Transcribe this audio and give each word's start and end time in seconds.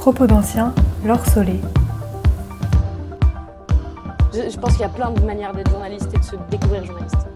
Propos 0.00 0.26
d'anciens, 0.26 0.74
Laure 1.04 1.26
Solé. 1.26 1.60
Je, 4.32 4.58
pense 4.58 4.72
qu'il 4.72 4.80
y 4.80 4.84
a 4.84 4.88
plein 4.88 5.10
de 5.10 5.20
manières 5.20 5.52
d'être 5.52 5.70
journaliste 5.70 6.08
et 6.14 6.16
de 6.16 6.24
se 6.24 6.36
découvrir 6.50 6.86
journaliste. 6.86 7.26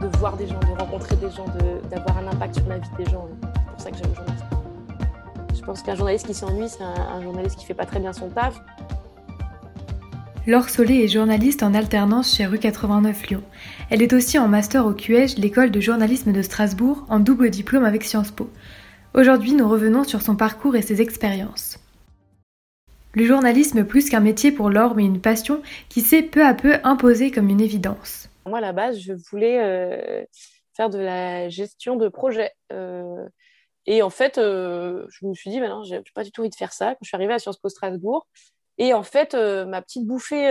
De 0.00 0.08
voir 0.18 0.36
des 0.36 0.48
gens, 0.48 0.58
de 0.58 0.80
rencontrer 0.80 1.14
des 1.14 1.30
gens, 1.30 1.46
d'avoir 1.92 2.18
un 2.18 2.26
impact 2.26 2.56
sur 2.56 2.68
la 2.68 2.78
vie 2.78 2.88
des 2.98 3.04
gens. 3.04 3.28
C'est 3.40 3.70
pour 3.70 3.80
ça 3.80 3.90
que 3.92 3.96
j'aime 3.98 4.08
le 4.08 4.14
journalisme. 4.16 4.46
Je 5.54 5.60
pense 5.60 5.82
qu'un 5.82 5.94
journaliste 5.94 6.26
qui 6.26 6.34
s'ennuie, 6.34 6.68
c'est 6.68 6.82
un, 6.82 7.22
journaliste 7.22 7.56
qui 7.56 7.66
fait 7.66 7.74
pas 7.74 7.86
très 7.86 8.00
bien 8.00 8.12
son 8.12 8.30
taf. 8.30 8.60
Laure 10.48 10.68
Solé 10.68 11.04
est 11.04 11.08
journaliste 11.08 11.62
en 11.62 11.72
alternance 11.72 12.34
chez 12.34 12.46
Rue 12.46 12.58
89 12.58 13.28
Lyon. 13.28 13.42
Elle 13.90 14.02
est 14.02 14.12
aussi 14.12 14.40
en 14.40 14.48
master 14.48 14.86
au 14.86 14.92
QEJ, 14.92 15.36
l'école 15.36 15.70
de 15.70 15.78
journalisme 15.78 16.32
de 16.32 16.42
Strasbourg, 16.42 17.06
en 17.08 17.20
double 17.20 17.50
diplôme 17.50 17.84
avec 17.84 18.02
Sciences 18.02 18.32
Po. 18.32 18.50
Aujourd'hui, 19.14 19.52
nous 19.52 19.68
revenons 19.68 20.02
sur 20.02 20.22
son 20.22 20.34
parcours 20.34 20.74
et 20.74 20.82
ses 20.82 21.00
expériences. 21.00 21.78
Le 23.12 23.24
journalisme 23.24 23.84
plus 23.84 24.10
qu'un 24.10 24.18
métier 24.18 24.50
pour 24.50 24.70
Laure, 24.70 24.96
mais 24.96 25.04
une 25.04 25.20
passion 25.20 25.62
qui 25.88 26.00
s'est 26.00 26.22
peu 26.22 26.44
à 26.44 26.52
peu 26.52 26.78
imposée 26.82 27.30
comme 27.30 27.48
une 27.48 27.60
évidence. 27.60 28.28
Moi, 28.44 28.58
à 28.58 28.60
la 28.60 28.72
base, 28.72 28.98
je 28.98 29.12
voulais 29.12 29.62
euh, 29.62 30.24
faire 30.76 30.90
de 30.90 30.98
la 30.98 31.48
gestion 31.48 31.94
de 31.94 32.08
projet. 32.08 32.50
Euh, 32.72 33.24
et 33.86 34.02
en 34.02 34.10
fait, 34.10 34.36
euh, 34.36 35.06
je 35.10 35.26
me 35.26 35.34
suis 35.34 35.48
dit, 35.48 35.60
bah 35.60 35.68
non, 35.68 35.84
j'ai 35.84 36.02
pas 36.12 36.24
du 36.24 36.32
tout 36.32 36.40
envie 36.40 36.50
de 36.50 36.56
faire 36.56 36.72
ça. 36.72 36.94
Quand 36.94 36.98
je 37.02 37.06
suis 37.06 37.16
arrivée 37.16 37.34
à 37.34 37.38
Sciences 37.38 37.58
Po 37.58 37.68
Strasbourg, 37.68 38.26
et 38.78 38.94
en 38.94 39.04
fait, 39.04 39.34
ma 39.34 39.80
petite 39.80 40.04
bouffée, 40.04 40.50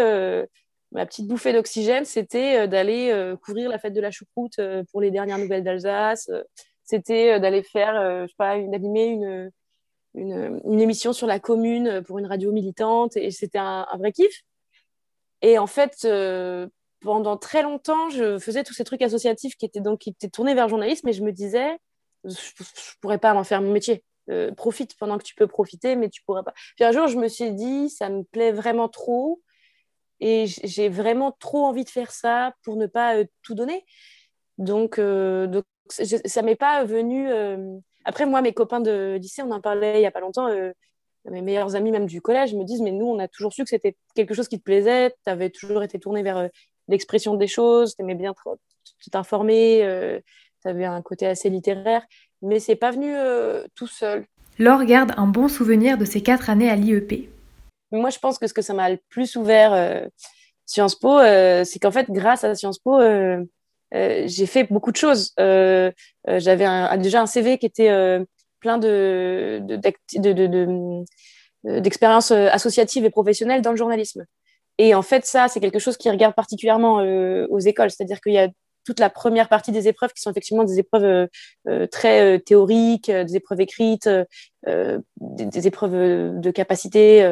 ma 0.93 1.05
petite 1.05 1.27
bouffée 1.27 1.51
d'oxygène, 1.51 2.05
c'était 2.05 2.65
d'aller 2.69 3.33
couvrir 3.41 3.69
la 3.69 3.77
fête 3.77 3.91
de 3.91 3.99
la 3.99 4.11
choucroute 4.11 4.55
pour 4.89 5.01
les 5.01 5.11
dernières 5.11 5.37
nouvelles 5.37 5.65
d'Alsace 5.65 6.29
c'était 6.93 7.33
euh, 7.33 7.39
d'aller 7.39 7.63
faire, 7.63 7.95
euh, 7.95 8.23
je 8.23 8.27
sais 8.27 8.35
pas, 8.37 8.59
d'animer 8.59 9.05
une, 9.05 9.51
une, 10.13 10.79
émission 10.79 11.11
sur 11.11 11.25
la 11.25 11.39
commune 11.39 12.03
pour 12.03 12.19
une 12.19 12.27
radio 12.27 12.51
militante 12.51 13.17
et 13.17 13.31
c'était 13.31 13.57
un, 13.57 13.87
vrai 13.97 14.11
kiff. 14.11 14.43
Et 15.41 15.57
en 15.57 15.65
fait, 15.65 16.05
euh, 16.05 16.67
pendant 17.01 17.35
très 17.35 17.63
longtemps, 17.63 18.09
je 18.09 18.37
faisais 18.37 18.63
tous 18.63 18.73
ces 18.73 18.83
trucs 18.83 19.01
associatifs 19.01 19.55
qui 19.55 19.65
étaient 19.65 19.81
donc 19.81 19.99
qui 20.01 20.11
étaient 20.11 20.29
tournés 20.29 20.53
vers 20.53 20.65
le 20.65 20.69
journalisme, 20.69 21.07
et 21.09 21.13
je 21.13 21.23
me 21.23 21.31
disais, 21.31 21.77
je, 22.23 22.29
ne 22.29 22.65
pourrais 23.01 23.17
pas 23.17 23.33
en 23.33 23.43
faire 23.43 23.61
mon 23.61 23.71
métier. 23.71 24.03
profite 24.55 24.95
pendant 24.97 25.17
que 25.17 25.23
tu 25.23 25.35
peux 25.35 25.47
profiter, 25.47 25.95
mais 25.95 26.09
tu 26.09 26.21
pourrais 26.23 26.43
pas. 26.43 26.53
Puis 26.75 26.85
un 26.85 26.91
jour, 26.91 27.07
je 27.07 27.17
me 27.17 27.27
suis 27.27 27.51
dit, 27.51 27.89
ça 27.89 28.09
me 28.09 28.23
plaît 28.23 28.51
vraiment 28.51 28.87
trop, 28.87 29.41
et 30.19 30.45
j'ai 30.47 30.89
vraiment 30.89 31.31
trop 31.39 31.65
envie 31.65 31.83
de 31.83 31.89
faire 31.89 32.11
ça 32.11 32.53
pour 32.63 32.77
ne 32.77 32.85
pas 32.85 33.15
tout 33.41 33.55
donner. 33.55 33.83
Donc 34.59 34.99
ça 35.89 36.41
m'est 36.41 36.55
pas 36.55 36.83
venu. 36.83 37.29
Euh, 37.29 37.77
après, 38.05 38.25
moi, 38.25 38.41
mes 38.41 38.53
copains 38.53 38.81
de 38.81 39.17
lycée, 39.19 39.41
on 39.41 39.51
en 39.51 39.61
parlait 39.61 39.99
il 39.99 40.03
y 40.03 40.05
a 40.05 40.11
pas 40.11 40.19
longtemps. 40.19 40.47
Euh, 40.47 40.71
mes 41.29 41.41
meilleurs 41.41 41.75
amis, 41.75 41.91
même 41.91 42.05
du 42.05 42.21
collège, 42.21 42.53
me 42.53 42.63
disent 42.63 42.81
Mais 42.81 42.91
nous, 42.91 43.05
on 43.05 43.19
a 43.19 43.27
toujours 43.27 43.53
su 43.53 43.63
que 43.63 43.69
c'était 43.69 43.95
quelque 44.15 44.33
chose 44.33 44.47
qui 44.47 44.59
te 44.59 44.63
plaisait. 44.63 45.11
Tu 45.25 45.31
avais 45.31 45.49
toujours 45.49 45.83
été 45.83 45.99
tourné 45.99 46.23
vers 46.23 46.37
euh, 46.37 46.47
l'expression 46.87 47.35
des 47.35 47.47
choses. 47.47 47.95
Tu 47.95 48.01
aimais 48.01 48.15
bien 48.15 48.33
t'informer. 49.11 50.21
tu 50.61 50.67
avais 50.67 50.85
un 50.85 51.01
côté 51.01 51.25
assez 51.27 51.49
littéraire. 51.49 52.03
Mais 52.41 52.59
c'est 52.59 52.75
pas 52.75 52.91
venu 52.91 53.13
tout 53.75 53.87
seul. 53.87 54.25
Laure 54.59 54.83
garde 54.83 55.13
un 55.15 55.27
bon 55.27 55.47
souvenir 55.47 55.97
de 55.97 56.03
ces 56.03 56.21
quatre 56.21 56.49
années 56.49 56.69
à 56.69 56.75
l'IEP. 56.75 57.29
Moi, 57.91 58.09
je 58.09 58.19
pense 58.19 58.37
que 58.37 58.47
ce 58.47 58.53
que 58.53 58.61
ça 58.61 58.73
m'a 58.73 58.89
le 58.89 58.99
plus 59.09 59.37
ouvert 59.37 60.09
Sciences 60.65 60.95
Po, 60.95 61.19
c'est 61.19 61.79
qu'en 61.81 61.91
fait, 61.91 62.09
grâce 62.11 62.43
à 62.43 62.53
Sciences 62.53 62.79
Po, 62.79 62.99
euh, 62.99 63.43
j'ai 63.93 64.45
fait 64.45 64.63
beaucoup 64.65 64.91
de 64.91 64.97
choses. 64.97 65.33
Euh, 65.39 65.91
euh, 66.27 66.39
j'avais 66.39 66.65
déjà 66.97 67.21
un 67.21 67.25
CV 67.25 67.57
qui 67.57 67.65
était 67.65 68.19
plein 68.59 68.77
de, 68.77 69.61
d'expériences 71.63 72.31
associatives 72.31 73.05
et 73.05 73.09
professionnelles 73.09 73.61
dans 73.61 73.71
le 73.71 73.77
journalisme. 73.77 74.25
Et 74.79 74.95
en 74.95 75.03
fait, 75.03 75.25
ça, 75.25 75.47
c'est 75.47 75.59
quelque 75.59 75.79
chose 75.79 75.97
qui 75.97 76.09
regarde 76.09 76.33
particulièrement 76.33 76.95
aux 77.49 77.59
écoles. 77.59 77.91
C'est-à-dire 77.91 78.21
qu'il 78.21 78.33
y 78.33 78.39
a 78.39 78.49
toute 78.85 78.99
la 78.99 79.09
première 79.09 79.47
partie 79.47 79.71
des 79.71 79.87
épreuves 79.87 80.11
qui 80.11 80.21
sont 80.21 80.31
effectivement 80.31 80.63
des 80.63 80.79
épreuves 80.79 81.27
très 81.91 82.39
théoriques, 82.39 83.11
des 83.11 83.35
épreuves 83.35 83.61
écrites, 83.61 84.09
des, 84.65 85.67
épreuves 85.67 86.39
de 86.39 86.51
capacité 86.51 87.23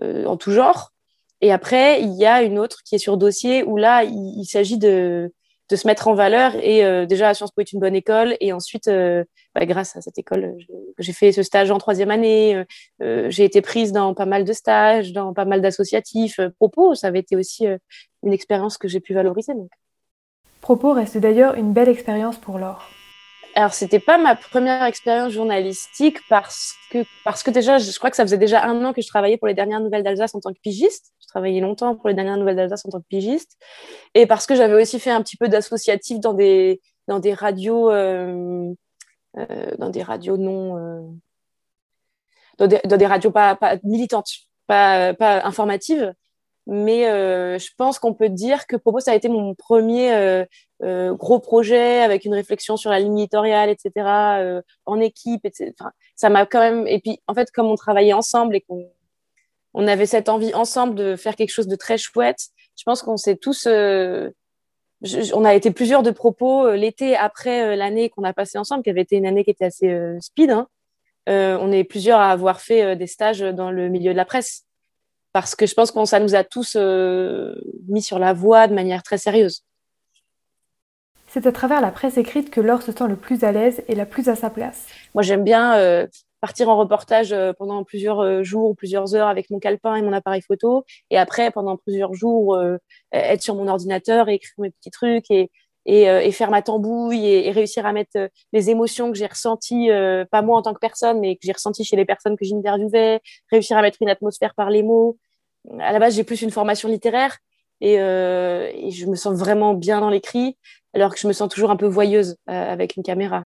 en 0.00 0.36
tout 0.36 0.52
genre. 0.52 0.92
Et 1.40 1.50
après, 1.50 2.00
il 2.00 2.14
y 2.14 2.24
a 2.24 2.42
une 2.42 2.60
autre 2.60 2.82
qui 2.84 2.94
est 2.94 2.98
sur 2.98 3.16
dossier 3.16 3.64
où 3.64 3.76
là, 3.76 4.04
il 4.04 4.44
s'agit 4.44 4.78
de, 4.78 5.32
de 5.72 5.76
se 5.76 5.86
mettre 5.86 6.06
en 6.06 6.14
valeur. 6.14 6.54
Et 6.56 6.84
euh, 6.84 7.06
déjà, 7.06 7.32
Sciences 7.32 7.50
Po 7.50 7.62
est 7.62 7.72
une 7.72 7.80
bonne 7.80 7.94
école. 7.94 8.36
Et 8.40 8.52
ensuite, 8.52 8.88
euh, 8.88 9.24
bah, 9.54 9.64
grâce 9.64 9.96
à 9.96 10.02
cette 10.02 10.18
école, 10.18 10.54
j'ai 10.98 11.14
fait 11.14 11.32
ce 11.32 11.42
stage 11.42 11.70
en 11.70 11.78
troisième 11.78 12.10
année. 12.10 12.62
Euh, 13.02 13.30
j'ai 13.30 13.44
été 13.44 13.62
prise 13.62 13.90
dans 13.90 14.12
pas 14.12 14.26
mal 14.26 14.44
de 14.44 14.52
stages, 14.52 15.12
dans 15.12 15.32
pas 15.32 15.46
mal 15.46 15.62
d'associatifs. 15.62 16.40
Propos, 16.58 16.94
ça 16.94 17.06
avait 17.06 17.20
été 17.20 17.36
aussi 17.36 17.66
une 18.22 18.32
expérience 18.32 18.76
que 18.76 18.86
j'ai 18.86 19.00
pu 19.00 19.14
valoriser. 19.14 19.54
Donc. 19.54 19.70
Propos 20.60 20.92
reste 20.92 21.16
d'ailleurs 21.16 21.54
une 21.54 21.72
belle 21.72 21.88
expérience 21.88 22.36
pour 22.36 22.58
Laure. 22.58 22.86
Alors, 23.54 23.74
c'était 23.74 24.00
pas 24.00 24.16
ma 24.16 24.34
première 24.34 24.82
expérience 24.84 25.32
journalistique 25.32 26.18
parce 26.28 26.74
que, 26.90 27.04
parce 27.24 27.42
que 27.42 27.50
déjà, 27.50 27.78
je 27.78 27.96
crois 27.98 28.10
que 28.10 28.16
ça 28.16 28.24
faisait 28.24 28.38
déjà 28.38 28.64
un 28.64 28.82
an 28.84 28.92
que 28.92 29.02
je 29.02 29.08
travaillais 29.08 29.36
pour 29.36 29.46
les 29.46 29.54
dernières 29.54 29.80
nouvelles 29.80 30.02
d'Alsace 30.02 30.34
en 30.34 30.40
tant 30.40 30.52
que 30.52 30.60
pigiste. 30.60 31.12
Je 31.20 31.26
travaillais 31.26 31.60
longtemps 31.60 31.94
pour 31.94 32.08
les 32.08 32.14
dernières 32.14 32.38
nouvelles 32.38 32.56
d'Alsace 32.56 32.86
en 32.86 32.90
tant 32.90 33.00
que 33.00 33.06
pigiste. 33.08 33.58
Et 34.14 34.26
parce 34.26 34.46
que 34.46 34.54
j'avais 34.54 34.80
aussi 34.80 34.98
fait 34.98 35.10
un 35.10 35.22
petit 35.22 35.36
peu 35.36 35.48
d'associatif 35.48 36.18
dans 36.18 36.32
des, 36.32 36.80
dans 37.08 37.18
des 37.18 37.34
radios, 37.34 37.90
euh, 37.90 38.72
euh, 39.36 39.76
dans 39.78 39.90
des 39.90 40.02
radios 40.02 40.38
non, 40.38 40.78
euh, 40.78 41.02
dans, 42.58 42.66
des, 42.68 42.80
dans, 42.84 42.96
des, 42.96 43.06
radios 43.06 43.32
pas, 43.32 43.54
pas 43.56 43.76
militantes, 43.84 44.30
pas, 44.66 45.12
pas 45.12 45.44
informatives. 45.44 46.14
Mais 46.66 47.08
euh, 47.08 47.58
je 47.58 47.70
pense 47.76 47.98
qu'on 47.98 48.14
peut 48.14 48.28
dire 48.28 48.66
que 48.66 48.76
Propos, 48.76 49.00
ça 49.00 49.12
a 49.12 49.14
été 49.16 49.28
mon 49.28 49.54
premier 49.54 50.14
euh, 50.14 50.44
euh, 50.82 51.12
gros 51.12 51.40
projet 51.40 52.00
avec 52.02 52.24
une 52.24 52.34
réflexion 52.34 52.76
sur 52.76 52.90
la 52.90 53.00
ligne 53.00 53.18
éditoriale, 53.18 53.68
etc., 53.68 54.62
en 54.86 55.00
équipe. 55.00 55.44
Etc. 55.44 55.72
Enfin, 55.78 55.90
ça 56.14 56.28
m'a 56.30 56.46
quand 56.46 56.60
même. 56.60 56.86
Et 56.86 57.00
puis, 57.00 57.20
en 57.26 57.34
fait, 57.34 57.50
comme 57.50 57.66
on 57.66 57.74
travaillait 57.74 58.12
ensemble 58.12 58.54
et 58.56 58.60
qu'on 58.60 58.88
on 59.74 59.88
avait 59.88 60.06
cette 60.06 60.28
envie 60.28 60.54
ensemble 60.54 60.94
de 60.94 61.16
faire 61.16 61.34
quelque 61.34 61.50
chose 61.50 61.66
de 61.66 61.76
très 61.76 61.98
chouette, 61.98 62.48
je 62.76 62.84
pense 62.84 63.02
qu'on 63.02 63.16
s'est 63.16 63.36
tous. 63.36 63.66
on 63.66 65.44
a 65.44 65.54
été 65.54 65.72
plusieurs 65.72 66.02
de 66.02 66.10
propos 66.10 66.70
l'été 66.72 67.16
après 67.16 67.74
l'année 67.74 68.08
qu'on 68.10 68.22
a 68.24 68.32
passée 68.32 68.58
ensemble, 68.58 68.84
qui 68.84 68.90
avait 68.90 69.00
été 69.02 69.16
une 69.16 69.26
année 69.26 69.44
qui 69.44 69.50
était 69.50 69.64
assez 69.64 69.98
speed. 70.20 70.50
Hein. 70.50 70.68
on 71.26 71.72
est 71.72 71.84
plusieurs 71.84 72.20
à 72.20 72.30
avoir 72.30 72.60
fait 72.60 72.94
des 72.96 73.06
stages 73.08 73.40
dans 73.40 73.70
le 73.70 73.88
milieu 73.88 74.12
de 74.12 74.16
la 74.16 74.24
presse 74.24 74.66
parce 75.32 75.54
que 75.54 75.66
je 75.66 75.74
pense 75.74 75.90
que 75.90 76.04
ça 76.04 76.20
nous 76.20 76.34
a 76.34 76.44
tous 76.44 76.76
euh, 76.76 77.54
mis 77.88 78.02
sur 78.02 78.18
la 78.18 78.32
voie 78.32 78.66
de 78.68 78.74
manière 78.74 79.02
très 79.02 79.18
sérieuse. 79.18 79.64
C'est 81.28 81.46
à 81.46 81.52
travers 81.52 81.80
la 81.80 81.90
presse 81.90 82.18
écrite 82.18 82.50
que 82.50 82.60
Laure 82.60 82.82
se 82.82 82.92
sent 82.92 83.08
le 83.08 83.16
plus 83.16 83.42
à 83.42 83.52
l'aise 83.52 83.82
et 83.88 83.94
la 83.94 84.04
plus 84.04 84.28
à 84.28 84.36
sa 84.36 84.50
place. 84.50 84.86
Moi, 85.14 85.22
j'aime 85.22 85.44
bien 85.44 85.78
euh, 85.78 86.06
partir 86.42 86.68
en 86.68 86.76
reportage 86.76 87.32
euh, 87.32 87.54
pendant 87.54 87.82
plusieurs 87.84 88.44
jours 88.44 88.70
ou 88.70 88.74
plusieurs 88.74 89.14
heures 89.14 89.28
avec 89.28 89.48
mon 89.48 89.58
calepin 89.58 89.96
et 89.96 90.02
mon 90.02 90.12
appareil 90.12 90.42
photo, 90.42 90.84
et 91.08 91.16
après, 91.16 91.50
pendant 91.50 91.78
plusieurs 91.78 92.12
jours, 92.12 92.62
être 93.12 93.42
sur 93.42 93.54
mon 93.54 93.66
ordinateur 93.68 94.28
et 94.28 94.34
écrire 94.34 94.52
mes 94.58 94.70
petits 94.70 94.90
trucs 94.90 95.30
et, 95.30 95.50
et, 95.86 96.32
faire 96.32 96.50
ma 96.50 96.62
tambouille 96.62 97.26
et, 97.26 97.50
réussir 97.50 97.86
à 97.86 97.92
mettre 97.92 98.28
les 98.52 98.70
émotions 98.70 99.10
que 99.10 99.18
j'ai 99.18 99.26
ressenties, 99.26 99.88
pas 100.30 100.42
moi 100.42 100.58
en 100.58 100.62
tant 100.62 100.74
que 100.74 100.80
personne, 100.80 101.20
mais 101.20 101.36
que 101.36 101.42
j'ai 101.44 101.52
ressenties 101.52 101.84
chez 101.84 101.96
les 101.96 102.04
personnes 102.04 102.36
que 102.36 102.44
j'interviewais, 102.44 103.20
réussir 103.50 103.76
à 103.76 103.82
mettre 103.82 103.98
une 104.00 104.08
atmosphère 104.08 104.54
par 104.54 104.70
les 104.70 104.82
mots, 104.82 105.18
à 105.78 105.92
la 105.92 105.98
base, 105.98 106.16
j'ai 106.16 106.24
plus 106.24 106.42
une 106.42 106.50
formation 106.50 106.88
littéraire 106.88 107.38
euh, 107.82 108.70
et, 108.74 108.90
je 108.90 109.06
me 109.06 109.16
sens 109.16 109.38
vraiment 109.38 109.74
bien 109.74 110.00
dans 110.00 110.10
l'écrit, 110.10 110.56
alors 110.94 111.12
que 111.14 111.20
je 111.20 111.26
me 111.26 111.32
sens 111.32 111.48
toujours 111.48 111.70
un 111.70 111.76
peu 111.76 111.86
voyeuse 111.86 112.36
euh, 112.48 112.72
avec 112.72 112.96
une 112.96 113.02
caméra. 113.02 113.42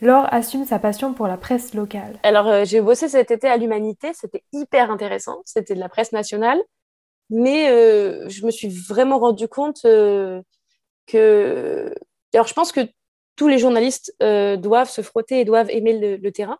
Laure 0.00 0.32
assume 0.32 0.64
sa 0.64 0.78
passion 0.78 1.12
pour 1.12 1.26
la 1.26 1.36
presse 1.36 1.74
locale. 1.74 2.18
Alors, 2.22 2.46
euh, 2.46 2.64
j'ai 2.64 2.80
bossé 2.80 3.08
cet 3.08 3.30
été 3.30 3.48
à 3.48 3.56
l'Humanité, 3.56 4.10
c'était 4.14 4.44
hyper 4.52 4.90
intéressant, 4.90 5.42
c'était 5.44 5.74
de 5.74 5.80
la 5.80 5.88
presse 5.88 6.12
nationale, 6.12 6.60
mais 7.30 7.66
je 8.30 8.46
me 8.46 8.50
suis 8.50 8.68
vraiment 8.68 9.18
rendu 9.18 9.48
compte 9.48 9.84
Alors, 11.14 12.46
je 12.46 12.54
pense 12.54 12.72
que 12.72 12.80
tous 13.36 13.48
les 13.48 13.58
journalistes 13.58 14.14
doivent 14.20 14.90
se 14.90 15.02
frotter 15.02 15.40
et 15.40 15.44
doivent 15.44 15.70
aimer 15.70 16.16
le 16.18 16.32
terrain. 16.32 16.58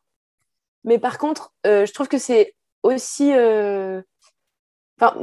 Mais 0.84 0.98
par 0.98 1.18
contre, 1.18 1.52
je 1.64 1.92
trouve 1.92 2.08
que 2.08 2.18
c'est 2.18 2.54
aussi 2.82 3.32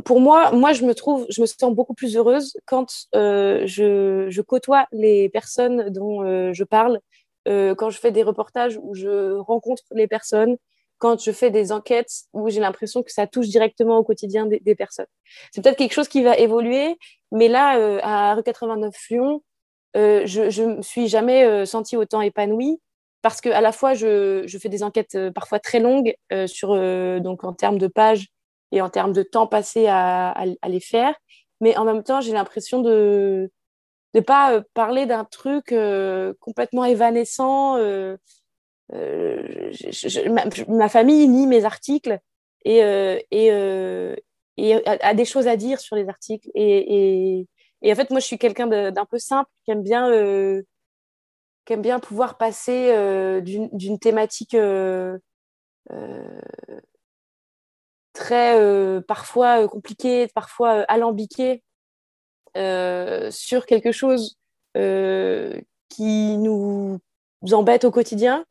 pour 0.05 0.21
moi, 0.21 0.51
moi, 0.51 0.73
je 0.73 0.85
me 0.85 0.93
trouve, 0.93 1.25
je 1.29 1.41
me 1.41 1.45
sens 1.45 1.73
beaucoup 1.73 1.93
plus 1.93 2.15
heureuse 2.15 2.53
quand 2.65 3.07
euh, 3.15 3.65
je, 3.65 4.41
côtoie 4.41 4.87
les 4.91 5.29
personnes 5.29 5.89
dont 5.89 6.23
euh, 6.23 6.53
je 6.53 6.63
parle, 6.63 6.99
euh, 7.47 7.75
quand 7.75 7.89
je 7.89 7.99
fais 7.99 8.11
des 8.11 8.23
reportages 8.23 8.79
où 8.81 8.95
je 8.95 9.33
rencontre 9.37 9.83
les 9.91 10.07
personnes, 10.07 10.57
quand 10.97 11.21
je 11.21 11.31
fais 11.31 11.51
des 11.51 11.73
enquêtes 11.73 12.23
où 12.31 12.49
j'ai 12.49 12.61
l'impression 12.61 13.03
que 13.03 13.11
ça 13.11 13.27
touche 13.27 13.47
directement 13.47 13.97
au 13.97 14.03
quotidien 14.03 14.45
des 14.45 14.75
personnes. 14.75 15.07
C'est 15.51 15.61
peut-être 15.61 15.77
quelque 15.77 15.93
chose 15.93 16.07
qui 16.07 16.23
va 16.23 16.37
évoluer, 16.37 16.97
mais 17.35 17.49
là, 17.49 17.77
euh, 17.77 17.99
à 18.01 18.33
rue 18.33 18.43
89 18.43 18.95
Lyon, 19.09 19.43
je, 19.93 20.49
je 20.49 20.63
me 20.63 20.81
suis 20.81 21.07
jamais 21.07 21.65
sentie 21.65 21.95
autant 21.95 22.21
épanouie 22.21 22.81
parce 23.21 23.39
que 23.41 23.49
à 23.49 23.61
la 23.61 23.71
fois 23.71 23.93
je, 23.93 24.45
fais 24.61 24.69
des 24.69 24.83
enquêtes 24.83 25.17
parfois 25.31 25.59
très 25.59 25.79
longues 25.79 26.15
sur 26.47 26.69
donc 27.21 27.45
en 27.45 27.53
termes 27.53 27.77
de 27.77 27.87
pages 27.87 28.27
et 28.73 28.81
en 28.81 28.89
termes 28.89 29.13
de 29.13 29.23
temps 29.23 29.47
passé 29.47 29.87
à, 29.87 30.35
les 30.67 30.79
faire, 30.81 31.15
mais 31.61 31.77
en 31.77 31.85
même 31.85 32.03
temps 32.03 32.19
j'ai 32.19 32.33
l'impression 32.33 32.81
de 32.81 33.49
ne 34.13 34.19
pas 34.19 34.61
parler 34.73 35.05
d'un 35.05 35.23
truc 35.23 35.73
complètement 36.41 36.83
évanescent. 36.83 37.77
ma, 40.67 40.89
famille 40.89 41.27
lit 41.27 41.47
mes 41.47 41.63
articles 41.63 42.19
et, 42.65 42.79
et, 43.31 43.49
et 44.57 44.75
a, 44.87 45.13
des 45.13 45.25
choses 45.25 45.47
à 45.47 45.57
dire 45.57 45.79
sur 45.79 45.95
les 45.95 46.07
articles 46.07 46.49
et, 46.55 47.47
et 47.85 47.91
en 47.91 47.95
fait, 47.95 48.09
moi, 48.09 48.19
je 48.19 48.25
suis 48.25 48.39
quelqu'un 48.39 48.65
d'un 48.67 49.05
peu 49.05 49.19
simple 49.19 49.49
qui 49.63 49.69
aime 49.71 49.83
bien, 49.83 50.09
euh, 50.09 50.63
qui 51.65 51.73
aime 51.73 51.83
bien 51.83 51.99
pouvoir 51.99 52.35
passer 52.37 52.91
euh, 52.91 53.41
d'une 53.41 53.99
thématique 53.99 54.55
euh, 54.55 55.19
très 58.13 58.59
parfois 59.07 59.67
compliquée, 59.67 60.27
parfois 60.33 60.81
alambiquée, 60.87 61.63
sur 62.55 63.67
quelque 63.67 63.91
chose 63.91 64.35
qui 64.73 66.37
nous 66.37 66.99
embête 67.51 67.83
au 67.83 67.91
quotidien. 67.91 68.45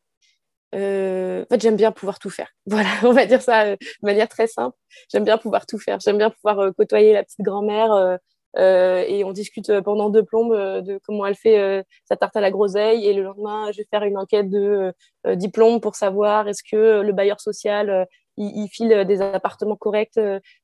En 0.74 1.46
fait, 1.48 1.60
j'aime 1.60 1.76
bien 1.76 1.92
pouvoir 1.92 2.18
tout 2.18 2.30
faire. 2.30 2.48
Voilà, 2.66 2.88
on 3.04 3.12
va 3.12 3.26
dire 3.26 3.42
ça 3.42 3.76
de 3.76 3.78
manière 4.02 4.28
très 4.28 4.46
simple. 4.46 4.76
J'aime 5.12 5.24
bien 5.24 5.38
pouvoir 5.38 5.66
tout 5.66 5.78
faire. 5.78 5.98
J'aime 6.00 6.18
bien 6.18 6.30
pouvoir 6.30 6.74
côtoyer 6.74 7.12
la 7.12 7.22
petite 7.22 7.42
grand-mère 7.42 8.18
euh, 8.56 9.04
et 9.08 9.24
on 9.24 9.32
discute 9.32 9.68
euh, 9.70 9.82
pendant 9.82 10.10
deux 10.10 10.22
plombes 10.22 10.52
euh, 10.52 10.80
de 10.80 11.00
comment 11.04 11.26
elle 11.26 11.34
fait 11.34 11.84
sa 12.04 12.16
tarte 12.16 12.36
à 12.36 12.40
la 12.40 12.50
groseille. 12.50 13.06
Et 13.06 13.12
le 13.14 13.22
lendemain, 13.22 13.70
je 13.72 13.78
vais 13.78 13.86
faire 13.90 14.04
une 14.04 14.18
enquête 14.18 14.48
de 14.48 14.92
diplôme 15.34 15.80
pour 15.80 15.96
savoir 15.96 16.48
est-ce 16.48 16.62
que 16.62 17.00
le 17.00 17.12
bailleur 17.12 17.40
social 17.40 18.06
il, 18.36 18.68
file 18.68 19.04
des 19.06 19.20
appartements 19.20 19.76
corrects. 19.76 20.18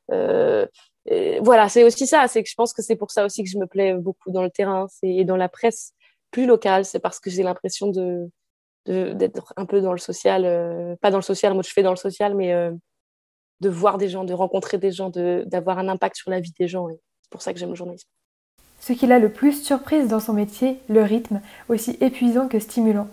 voilà, 0.08 1.68
c'est 1.68 1.84
aussi 1.84 2.06
ça. 2.06 2.28
C'est 2.28 2.42
que 2.42 2.48
je 2.48 2.54
pense 2.54 2.72
que 2.72 2.82
c'est 2.82 2.96
pour 2.96 3.10
ça 3.10 3.24
aussi 3.24 3.42
que 3.42 3.50
je 3.50 3.58
me 3.58 3.66
plais 3.66 3.94
beaucoup 3.94 4.30
dans 4.30 4.42
le 4.42 4.50
terrain 4.50 4.86
et 5.02 5.24
dans 5.24 5.36
la 5.36 5.48
presse 5.48 5.92
plus 6.30 6.46
locale. 6.46 6.84
C'est 6.84 7.00
parce 7.00 7.20
que 7.20 7.30
j'ai 7.30 7.42
l'impression 7.42 7.88
de 7.88 8.28
d'être 8.90 9.52
un 9.56 9.66
peu 9.66 9.81
dans 9.81 9.92
le 9.92 9.98
social, 9.98 10.96
pas 11.00 11.10
dans 11.10 11.19
le 11.19 11.22
social, 11.22 11.54
moi 11.54 11.62
je 11.62 11.70
fais 11.72 11.82
dans 11.82 11.90
le 11.90 11.96
social, 11.96 12.34
mais 12.34 12.52
de 13.60 13.69
voir 13.69 13.98
des 13.98 14.08
gens, 14.08 14.25
de 14.25 14.32
rencontrer 14.32 14.78
des 14.78 14.90
gens, 14.90 15.10
d'avoir 15.10 15.78
un 15.78 15.88
impact 15.88 16.16
sur 16.16 16.31
la 16.31 16.40
vie 16.40 16.52
des 16.58 16.69
gens. 16.69 16.88
C'est 16.88 17.31
pour 17.31 17.42
ça 17.42 17.52
que 17.52 17.58
j'aime 17.58 17.70
le 17.70 17.75
journalisme. 17.75 18.08
Ce 18.81 18.94
qui 18.94 19.06
l'a 19.06 19.19
le 19.19 19.31
plus 19.31 19.62
surprise 19.62 20.08
dans 20.08 20.20
son 20.20 20.32
métier, 20.32 20.81
le 20.88 21.02
rythme, 21.02 21.42
aussi 21.69 21.98
épuisant 22.00 22.48
que 22.48 22.58
stimulant. 22.58 23.08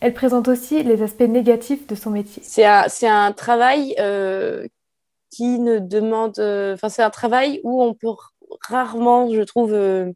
Elle 0.00 0.14
présente 0.14 0.48
aussi 0.48 0.82
les 0.82 1.02
aspects 1.02 1.22
négatifs 1.22 1.86
de 1.86 1.94
son 1.94 2.10
métier. 2.10 2.42
C'est 2.44 2.64
un, 2.64 2.86
un, 3.02 3.32
travail 3.32 3.94
euh, 3.98 4.66
qui 5.30 5.58
ne 5.58 5.78
demande. 5.78 6.38
Euh, 6.38 6.74
enfin, 6.74 6.88
c'est 6.88 7.02
un 7.02 7.10
travail 7.10 7.60
où 7.64 7.82
on 7.82 7.94
peut 7.94 8.08
rarement, 8.68 9.30
je 9.32 9.42
trouve, 9.42 9.74
euh, 9.74 10.10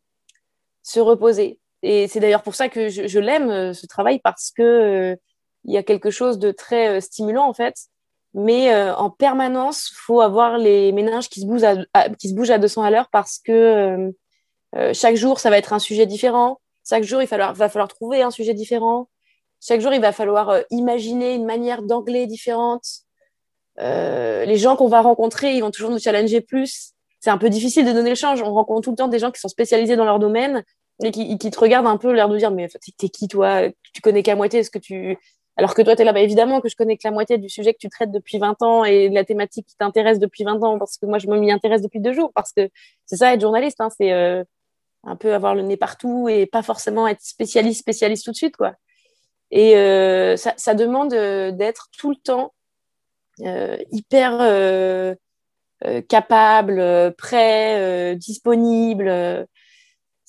se 0.83 1.00
reposer. 1.00 1.61
Et 1.83 2.09
c'est 2.09 2.21
d'ailleurs 2.21 2.43
pour 2.43 2.55
ça 2.55 2.69
que 2.69 2.89
je, 2.89 3.19
l'aime, 3.19 3.73
ce 3.73 3.87
travail, 3.87 4.19
parce 4.19 4.51
que 4.51 5.17
il 5.65 5.73
y 5.73 5.77
a 5.77 5.83
quelque 5.83 6.11
chose 6.11 6.39
de 6.39 6.51
très 6.51 7.01
stimulant, 7.01 7.47
en 7.47 7.53
fait, 7.53 7.75
mais 8.35 8.73
euh, 8.73 8.95
en 8.95 9.11
permanence, 9.11 9.91
faut 9.95 10.21
avoir 10.21 10.59
les 10.59 10.93
méninges 10.93 11.29
qui 11.29 11.41
se 11.41 11.47
bougent 11.47 11.65
à, 11.65 12.09
qui 12.11 12.29
se 12.29 12.35
bougent 12.35 12.51
à 12.51 12.59
200 12.59 12.83
à 12.83 12.91
l'heure 12.91 13.09
parce 13.11 13.39
que 13.39 13.53
euh, 13.53 14.11
euh, 14.77 14.93
chaque 14.95 15.17
jour, 15.17 15.41
ça 15.41 15.51
va 15.51 15.59
être 15.59 15.73
un 15.73 15.79
sujet 15.79 16.07
différent. 16.07 16.61
Chaque 16.89 17.05
jour, 17.05 17.23
il 17.23 17.29
va 17.29 17.69
falloir, 17.69 17.89
trouver 17.89 18.23
un 18.23 18.31
sujet 18.31 18.55
différent. 18.55 19.09
Chaque 19.61 19.81
jour, 19.81 19.93
il 19.93 20.01
va 20.01 20.13
falloir 20.13 20.61
imaginer 20.71 21.35
une 21.35 21.45
manière 21.45 21.83
d'angler 21.83 22.27
différente. 22.27 22.85
les 23.79 24.57
gens 24.57 24.77
qu'on 24.77 24.89
va 24.89 25.01
rencontrer, 25.01 25.55
ils 25.55 25.61
vont 25.61 25.71
toujours 25.71 25.91
nous 25.91 25.99
challenger 25.99 26.41
plus. 26.41 26.93
C'est 27.21 27.31
un 27.31 27.39
peu 27.39 27.51
difficile 27.51 27.85
de 27.85 27.93
donner 27.93 28.11
le 28.11 28.17
change. 28.17 28.41
On 28.41 28.55
rencontre 28.55 28.83
tout 28.83 28.91
le 28.91 28.97
temps 28.97 29.09
des 29.09 29.19
gens 29.19 29.31
qui 29.31 29.41
sont 29.41 29.49
spécialisés 29.49 29.97
dans 29.97 30.05
leur 30.05 30.19
domaine 30.19 30.65
et 31.03 31.11
qui, 31.11 31.39
te 31.39 31.61
regardent 31.61 31.87
un 31.87 31.97
peu, 31.97 32.12
l'air 32.12 32.29
de 32.29 32.37
dire 32.37 32.50
Mais 32.50 32.69
t'es 32.69 33.09
qui 33.09 33.29
toi? 33.29 33.62
Tu 33.93 34.00
connais 34.03 34.23
qu'à 34.23 34.37
moitié 34.37 34.62
ce 34.65 34.71
que 34.71 34.79
tu 34.79 35.19
alors 35.59 35.75
que 35.75 35.83
toi, 35.83 35.97
tu 35.97 36.03
es 36.03 36.05
là, 36.05 36.12
bas 36.12 36.21
évidemment 36.21 36.61
que 36.61 36.69
je 36.69 36.77
connais 36.77 36.97
que 36.97 37.03
la 37.03 37.11
moitié 37.11 37.37
du 37.37 37.49
sujet 37.49 37.75
que 37.75 37.79
tu 37.81 37.89
traites 37.89 38.12
depuis 38.12 38.39
20 38.39 38.62
ans 38.62 38.85
et 38.85 39.09
de 39.09 39.15
la 39.15 39.25
thématique 39.25 39.67
qui 39.67 39.77
t'intéresse 39.77 40.21
depuis 40.21 40.45
20 40.45 40.62
ans, 40.62 40.79
parce 40.79 40.99
que 40.99 41.06
moi, 41.06 41.19
je 41.19 41.27
m'y 41.27 41.50
intéresse 41.50 41.83
depuis 41.83 41.99
deux 41.99 42.12
jours, 42.12 42.31
parce 42.33 42.53
que 42.53 42.71
c'est 43.06 43.17
ça 43.17 43.35
être 43.35 43.41
journaliste, 43.41 43.81
hein, 43.81 43.89
c'est 43.91 44.12
euh, 44.12 44.45
un 45.03 45.17
peu 45.17 45.35
avoir 45.35 45.56
le 45.56 45.62
nez 45.62 45.77
partout 45.77 46.29
et 46.29 46.47
pas 46.47 46.62
forcément 46.62 47.09
être 47.09 47.23
spécialiste, 47.23 47.81
spécialiste 47.81 48.25
tout 48.25 48.31
de 48.31 48.37
suite, 48.37 48.56
quoi. 48.56 48.75
Et 49.50 49.77
euh, 49.77 50.37
ça, 50.37 50.75
demande 50.75 51.12
euh, 51.12 51.50
d'être 51.50 51.89
tout 51.99 52.11
le 52.11 52.17
temps 52.17 52.55
hyper 53.91 55.17
capable, 56.09 57.15
prêt, 57.17 58.15
disponible. 58.17 59.49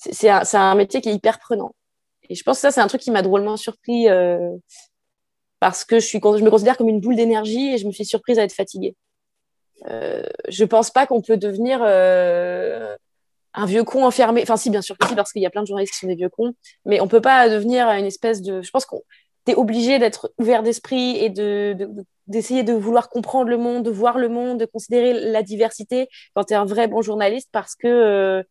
C'est 0.00 0.28
un, 0.28 0.74
métier 0.74 1.00
qui 1.00 1.10
est 1.10 1.14
hyper 1.14 1.38
prenant. 1.38 1.74
Et 2.28 2.34
je 2.34 2.42
pense 2.42 2.56
que 2.56 2.62
ça, 2.62 2.70
c'est 2.70 2.80
un 2.80 2.86
truc 2.86 3.00
qui 3.00 3.10
m'a 3.10 3.22
drôlement 3.22 3.56
surpris 3.56 4.06
parce 5.60 5.84
que 5.84 6.00
je, 6.00 6.16
me 6.16 6.50
considère 6.50 6.76
comme 6.76 6.88
une 6.88 7.00
boule 7.00 7.16
d'énergie 7.16 7.74
et 7.74 7.78
je 7.78 7.86
me 7.86 7.92
suis 7.92 8.06
surprise 8.06 8.38
à 8.38 8.44
être 8.44 8.54
fatiguée. 8.54 8.96
Euh, 9.88 10.24
je 10.48 10.64
pense 10.64 10.90
pas 10.90 11.06
qu'on 11.06 11.20
peut 11.20 11.36
devenir 11.36 11.80
euh, 11.82 12.96
un 13.54 13.66
vieux 13.66 13.84
con 13.84 14.04
enfermé. 14.04 14.42
Enfin, 14.42 14.56
si, 14.56 14.70
bien 14.70 14.82
sûr 14.82 14.96
que 14.96 15.06
si, 15.06 15.14
parce 15.14 15.32
qu'il 15.32 15.42
y 15.42 15.46
a 15.46 15.50
plein 15.50 15.62
de 15.62 15.66
journalistes 15.66 15.92
qui 15.92 16.00
sont 16.00 16.06
des 16.06 16.16
vieux 16.16 16.30
cons, 16.30 16.54
mais 16.86 17.00
on 17.00 17.08
peut 17.08 17.20
pas 17.20 17.48
devenir 17.48 17.88
une 17.88 18.06
espèce 18.06 18.42
de. 18.42 18.62
Je 18.62 18.70
pense 18.70 18.86
qu'on 18.86 19.02
est 19.46 19.54
obligé 19.54 19.98
d'être 19.98 20.32
ouvert 20.38 20.62
d'esprit 20.62 21.18
et 21.18 21.28
de, 21.28 21.76
d'essayer 22.26 22.62
de, 22.62 22.72
vouloir 22.72 23.08
comprendre 23.10 23.50
le 23.50 23.58
monde, 23.58 23.84
de 23.84 23.90
voir 23.90 24.18
le 24.18 24.28
monde, 24.28 24.60
de 24.60 24.66
considérer 24.66 25.12
la 25.12 25.42
diversité 25.42 26.08
quand 26.34 26.44
tu 26.44 26.54
es 26.54 26.56
un 26.56 26.64
vrai 26.64 26.88
bon 26.88 27.02
journaliste 27.02 27.48
parce 27.52 27.74
que 27.74 28.44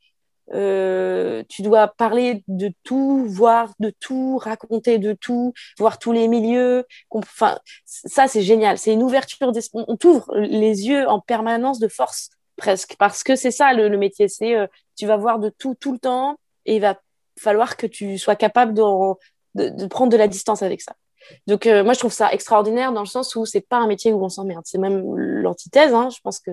euh, 0.54 1.44
tu 1.48 1.62
dois 1.62 1.88
parler 1.88 2.44
de 2.48 2.72
tout, 2.84 3.26
voir 3.28 3.74
de 3.80 3.94
tout, 4.00 4.38
raconter 4.38 4.98
de 4.98 5.14
tout, 5.14 5.54
voir 5.78 6.00
tous 6.00 6.12
les 6.12 6.28
milieux. 6.28 6.86
Enfin, 7.12 7.60
ça, 7.86 8.28
c'est 8.28 8.42
génial. 8.42 8.78
C'est 8.78 8.94
une 8.94 9.04
ouverture 9.04 9.52
d'esprit. 9.52 9.84
On 9.88 9.96
t'ouvre 9.96 10.26
les 10.36 10.88
yeux 10.88 11.08
en 11.08 11.20
permanence 11.20 11.80
de 11.80 11.88
force, 11.88 12.30
presque, 12.56 12.96
parce 12.98 13.24
que 13.24 13.36
c'est 13.36 13.52
ça 13.52 13.74
le, 13.74 13.98
métier. 13.98 14.28
C'est 14.28 14.56
euh, 14.56 14.68
tu 14.98 15.06
vas 15.06 15.18
voir 15.18 15.40
de 15.40 15.50
tout 15.50 15.76
tout 15.76 15.92
le 15.92 16.00
temps 16.00 16.38
et 16.66 16.76
il 16.76 16.82
va 16.82 17.00
falloir 17.40 17.78
que 17.78 17.88
tu 17.88 18.18
sois 18.18 18.36
capable 18.36 18.74
de, 18.74 18.84
de, 19.56 19.86
prendre 19.88 20.12
de 20.12 20.18
la 20.18 20.28
distance 20.28 20.62
avec 20.62 20.82
ça. 20.82 20.94
Donc, 21.48 21.68
euh, 21.68 21.84
moi, 21.84 21.94
je 21.94 22.00
trouve 22.00 22.14
ça 22.14 22.32
extraordinaire 22.32 22.92
dans 22.92 23.02
le 23.02 23.08
sens 23.08 23.36
où 23.36 23.46
c'est 23.46 23.62
pas 23.62 23.78
un 23.78 23.88
métier 23.88 24.14
où 24.14 24.24
on 24.24 24.30
s'emmerde. 24.30 24.64
C'est 24.66 24.78
même 24.78 25.16
l'antithèse. 25.16 25.94
Hein. 25.94 26.10
Je 26.10 26.20
pense 26.24 26.40
que 26.40 26.52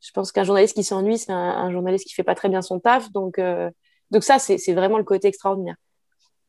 je 0.00 0.10
pense 0.12 0.32
qu'un 0.32 0.44
journaliste 0.44 0.74
qui 0.74 0.84
s'ennuie, 0.84 1.18
c'est 1.18 1.32
un, 1.32 1.70
journaliste 1.70 2.06
qui 2.06 2.14
fait 2.14 2.22
pas 2.22 2.34
très 2.34 2.48
bien 2.48 2.62
son 2.62 2.80
taf. 2.80 3.10
Donc, 3.12 3.38
euh, 3.38 3.70
donc 4.10 4.24
ça, 4.24 4.38
c'est 4.38 4.72
vraiment 4.72 4.98
le 4.98 5.04
côté 5.04 5.28
extraordinaire. 5.28 5.76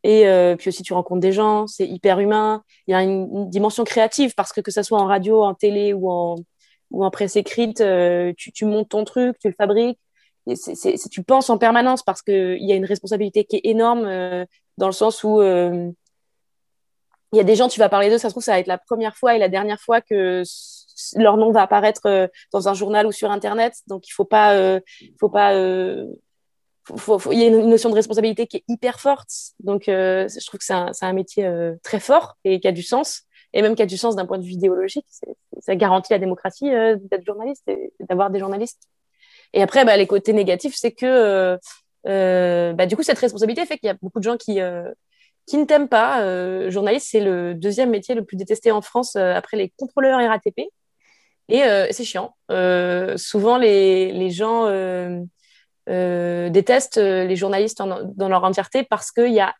Et 0.03 0.27
euh, 0.27 0.55
puis 0.55 0.69
aussi, 0.69 0.83
tu 0.83 0.93
rencontres 0.93 1.21
des 1.21 1.31
gens, 1.31 1.67
c'est 1.67 1.87
hyper 1.87 2.19
humain. 2.19 2.63
Il 2.87 2.91
y 2.91 2.93
a 2.93 3.01
une, 3.01 3.49
dimension 3.49 3.83
créative 3.83 4.33
parce 4.35 4.53
que 4.53 4.61
que 4.61 4.71
ce 4.71 4.83
soit 4.83 4.99
en 4.99 5.05
radio, 5.05 5.43
en 5.43 5.53
télé 5.53 5.93
ou 5.93 6.09
en, 6.09 6.35
ou 6.91 7.03
en 7.03 7.11
presse 7.11 7.35
écrite, 7.35 7.81
euh, 7.81 8.31
tu, 8.37 8.65
montes 8.65 8.89
ton 8.89 9.03
truc, 9.03 9.37
tu 9.39 9.47
le 9.47 9.55
fabriques. 9.57 9.99
Tu 11.11 11.23
penses 11.23 11.49
en 11.49 11.57
permanence 11.57 12.03
parce 12.03 12.21
qu'il 12.21 12.63
y 12.63 12.71
a 12.71 12.75
une 12.75 12.85
responsabilité 12.85 13.43
qui 13.43 13.57
est 13.57 13.65
énorme 13.65 14.03
dans 14.77 14.85
le 14.85 14.93
sens 14.93 15.23
où 15.25 15.41
il 15.41 17.37
y 17.37 17.41
a 17.41 17.43
des 17.43 17.55
gens, 17.55 17.67
tu 17.67 17.79
vas 17.79 17.89
parler 17.89 18.09
d'eux, 18.09 18.17
ça 18.17 18.29
se 18.29 18.33
trouve, 18.33 18.43
ça 18.43 18.53
va 18.53 18.59
être 18.59 18.67
la 18.67 18.77
première 18.77 19.17
fois 19.17 19.35
et 19.35 19.39
la 19.39 19.49
dernière 19.49 19.81
fois 19.81 19.99
que 19.99 20.43
leur 21.15 21.37
nom 21.37 21.51
va 21.51 21.61
apparaître 21.61 22.01
euh, 22.05 22.27
dans 22.51 22.67
un 22.67 22.73
journal 22.73 23.07
ou 23.07 23.11
sur 23.11 23.31
Internet. 23.31 23.75
Donc, 23.87 24.07
il 24.07 24.11
faut 24.11 24.25
pas, 24.25 24.55
euh, 24.55 24.79
faut 25.19 25.29
pas, 25.29 25.53
euh, 25.55 26.05
il 27.31 27.39
y 27.39 27.43
a 27.43 27.47
une 27.47 27.69
notion 27.69 27.89
de 27.89 27.95
responsabilité 27.95 28.47
qui 28.47 28.57
est 28.57 28.63
hyper 28.67 28.99
forte. 28.99 29.29
Donc, 29.59 29.83
je 29.87 30.45
trouve 30.45 30.59
que 30.59 30.65
c'est 30.65 30.73
un, 30.73 30.91
un, 31.01 31.13
métier 31.13 31.49
très 31.83 31.99
fort 31.99 32.37
et 32.45 32.61
qui 32.61 32.67
a 32.67 32.71
du 32.71 32.81
sens, 32.83 33.23
et 33.51 33.61
même 33.61 33.75
qui 33.75 33.81
a 33.81 33.85
du 33.85 33.97
sens 33.97 34.15
d'un 34.15 34.25
point 34.25 34.37
de 34.37 34.43
vue 34.43 34.53
idéologique. 34.53 35.05
Ça 35.59 35.75
garantit 35.75 36.13
la 36.13 36.19
démocratie 36.19 36.69
d'être 36.69 37.25
journaliste 37.25 37.67
et 37.67 37.91
d'avoir 37.99 38.29
des 38.29 38.39
journalistes. 38.39 38.83
Et 39.53 39.61
après, 39.61 39.83
bah, 39.83 39.97
les 39.97 40.07
côtés 40.07 40.31
négatifs, 40.31 40.75
c'est 40.77 40.93
que 40.93 41.59
bah, 42.05 42.85
du 42.85 42.95
coup, 42.95 43.03
cette 43.03 43.19
responsabilité 43.19 43.65
fait 43.65 43.77
qu'il 43.77 43.87
y 43.87 43.91
a 43.91 43.97
beaucoup 44.01 44.19
de 44.19 44.23
gens 44.23 44.37
qui 44.37 44.61
qui 45.45 45.57
ne 45.57 45.65
t'aiment 45.65 45.89
pas. 45.89 46.69
journaliste, 46.69 47.09
c'est 47.11 47.19
le 47.19 47.53
deuxième 47.53 47.89
métier 47.89 48.15
le 48.15 48.23
plus 48.23 48.37
détesté 48.37 48.71
en 48.71 48.81
France 48.81 49.17
après 49.17 49.57
les 49.57 49.73
contrôleurs 49.77 50.25
RATP. 50.25 50.69
Et 51.49 51.63
euh, 51.63 51.87
c'est 51.91 52.03
chiant. 52.03 52.35
Euh, 52.51 53.17
souvent, 53.17 53.57
les, 53.57 54.29
gens 54.29 54.67
euh, 54.67 56.49
détestent 56.49 56.97
les 56.97 57.35
journalistes 57.35 57.81
dans 57.81 58.29
leur 58.29 58.43
entièreté 58.43 58.83
parce 58.83 59.11
qu'il 59.11 59.33
y 59.33 59.39
a 59.39 59.53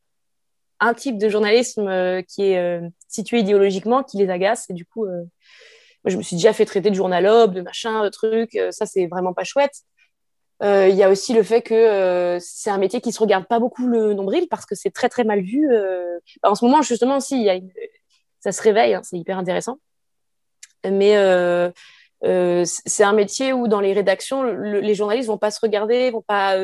un 0.80 0.94
type 0.94 1.18
de 1.18 1.30
journalisme 1.30 2.22
qui 2.24 2.44
est 2.44 2.82
situé 3.08 3.40
idéologiquement 3.40 4.04
qui 4.04 4.18
les 4.18 4.30
agace. 4.30 4.70
Et 4.70 4.74
du 4.74 4.86
coup, 4.86 5.08
je 6.06 6.18
me 6.18 6.22
suis 6.22 6.36
déjà 6.36 6.54
fait 6.54 6.66
traiter 6.66 6.90
de 6.90 6.96
journalobe, 6.96 7.54
de 7.54 7.62
machin, 7.62 8.04
de 8.04 8.10
trucs. 8.10 8.60
ça, 8.72 8.86
c'est 8.86 9.08
vraiment 9.08 9.34
pas 9.34 9.44
chouette. 9.44 9.74
Il 10.62 10.96
y 10.96 11.04
a 11.04 11.10
aussi 11.10 11.34
le 11.34 11.42
fait 11.42 11.62
que 11.62 12.38
c'est 12.42 12.70
un 12.70 12.78
métier 12.78 13.02
qui 13.02 13.12
se 13.12 13.20
regarde 13.20 13.48
pas 13.48 13.60
beaucoup 13.60 13.88
le 13.88 14.14
nombril 14.14 14.48
parce 14.50 14.66
que 14.66 14.76
c'est 14.76 14.92
très 14.92 15.10
très 15.10 15.24
mal 15.24 15.42
vu. 15.42 15.68
en 16.44 16.54
ce 16.54 16.66
moment, 16.66 16.84
justement, 16.84 17.18
une, 17.32 17.72
ça 18.40 18.52
se 18.52 18.62
réveille, 18.62 18.94
hein, 18.94 19.02
c'est 19.04 19.18
hyper 19.18 19.38
intéressant. 19.38 19.80
Mais 20.92 21.16
c'est 22.66 23.04
un 23.04 23.14
métier 23.14 23.54
où 23.54 23.68
dans 23.68 23.80
les 23.80 23.94
rédactions, 23.94 24.44
les 24.44 24.96
journalistes 24.96 25.28
vont 25.28 25.38
pas 25.38 25.52
se 25.52 25.60
regarder, 25.62 26.12
vont 26.12 26.22
pas 26.22 26.56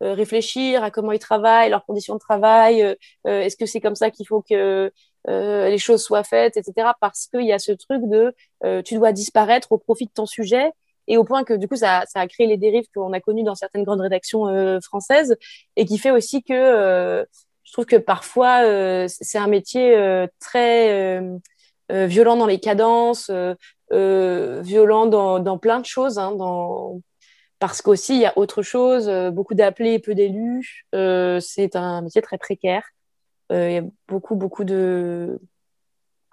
réfléchir 0.00 0.82
à 0.82 0.90
comment 0.90 1.12
ils 1.12 1.18
travaillent, 1.18 1.70
leurs 1.70 1.84
conditions 1.84 2.14
de 2.14 2.20
travail, 2.20 2.96
est-ce 3.24 3.56
que 3.56 3.66
c'est 3.66 3.80
comme 3.80 3.96
ça 3.96 4.10
qu'il 4.10 4.26
faut 4.26 4.42
que 4.42 4.90
les 5.28 5.78
choses 5.78 6.02
soient 6.02 6.24
faites, 6.24 6.56
etc. 6.56 6.92
Parce 7.00 7.26
qu'il 7.26 7.46
y 7.46 7.52
a 7.52 7.58
ce 7.58 7.72
truc 7.72 8.02
de 8.04 8.34
tu 8.82 8.94
dois 8.94 9.12
disparaître 9.12 9.72
au 9.72 9.78
profit 9.78 10.06
de 10.06 10.12
ton 10.12 10.26
sujet 10.26 10.72
et 11.10 11.16
au 11.16 11.24
point 11.24 11.44
que 11.44 11.54
du 11.54 11.68
coup 11.68 11.76
ça, 11.76 12.04
a 12.14 12.26
créé 12.28 12.46
les 12.46 12.56
dérives 12.56 12.86
qu'on 12.94 13.12
a 13.12 13.20
connues 13.20 13.42
dans 13.42 13.56
certaines 13.56 13.82
grandes 13.82 14.00
rédactions 14.00 14.46
euh, 14.46 14.78
françaises 14.80 15.36
et 15.76 15.84
qui 15.84 15.98
fait 15.98 16.12
aussi 16.12 16.42
que 16.42 16.54
euh, 16.54 17.24
je 17.64 17.72
trouve 17.72 17.84
que 17.84 17.96
parfois 17.96 18.62
euh, 18.62 19.06
c'est 19.08 19.38
un 19.38 19.48
métier 19.48 19.92
très 20.38 21.20
violent 21.90 22.36
dans 22.36 22.46
les 22.46 22.60
cadences, 22.60 23.30
violent 23.90 25.06
dans, 25.06 25.40
dans, 25.40 25.58
plein 25.58 25.80
de 25.80 25.86
choses, 25.86 26.18
hein, 26.18 26.32
dans... 26.32 27.00
parce 27.58 27.82
qu'aussi 27.82 28.14
il 28.14 28.20
y 28.20 28.26
a 28.26 28.36
autre 28.36 28.62
chose, 28.62 29.10
beaucoup 29.32 29.54
d'appelés 29.54 29.98
peu 29.98 30.14
d'élus, 30.14 30.86
c'est 30.92 31.76
un 31.76 32.02
métier 32.02 32.22
très 32.22 32.38
précaire. 32.38 32.84
Il 33.50 33.72
y 33.72 33.78
a 33.78 33.82
beaucoup 34.08 34.36
beaucoup 34.36 34.64
de, 34.64 35.40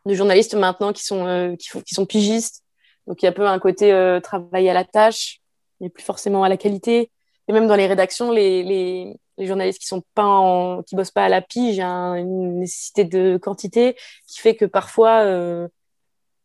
de 0.06 0.14
journalistes 0.14 0.54
maintenant 0.54 0.94
qui 0.94 1.04
sont 1.04 1.56
qui, 1.58 1.70
qui 1.84 1.96
sont 1.96 2.06
pigistes 2.06 2.64
donc 3.08 3.24
il 3.24 3.26
y 3.26 3.30
a 3.30 3.32
peu 3.32 3.48
un 3.48 3.58
côté 3.58 3.92
euh, 3.94 4.20
travail 4.20 4.70
à 4.70 4.74
la 4.74 4.84
tâche, 4.84 5.40
mais 5.80 5.90
plus 5.90 6.04
forcément 6.04 6.44
à 6.44 6.50
la 6.50 6.58
qualité. 6.58 7.10
Et 7.48 7.54
même 7.54 7.68
dans 7.68 7.78
les 7.78 7.88
rédactions, 7.88 8.32
les, 8.32 8.64
les, 8.64 9.18
les 9.38 9.48
journalistes 9.48 9.80
qui 9.80 9.88
sont 9.88 10.04
pas 10.16 10.26
en, 10.26 10.84
qui 10.84 10.96
bossent 10.96 11.12
pas 11.12 11.26
à 11.26 11.30
la 11.30 11.42
pige, 11.42 11.80
a 11.80 12.18
une 12.18 12.60
nécessité 12.60 13.06
de 13.06 13.38
quantité 13.38 13.96
qui 14.28 14.40
fait 14.40 14.56
que 14.56 14.66
parfois, 14.66 15.22
euh, 15.24 15.68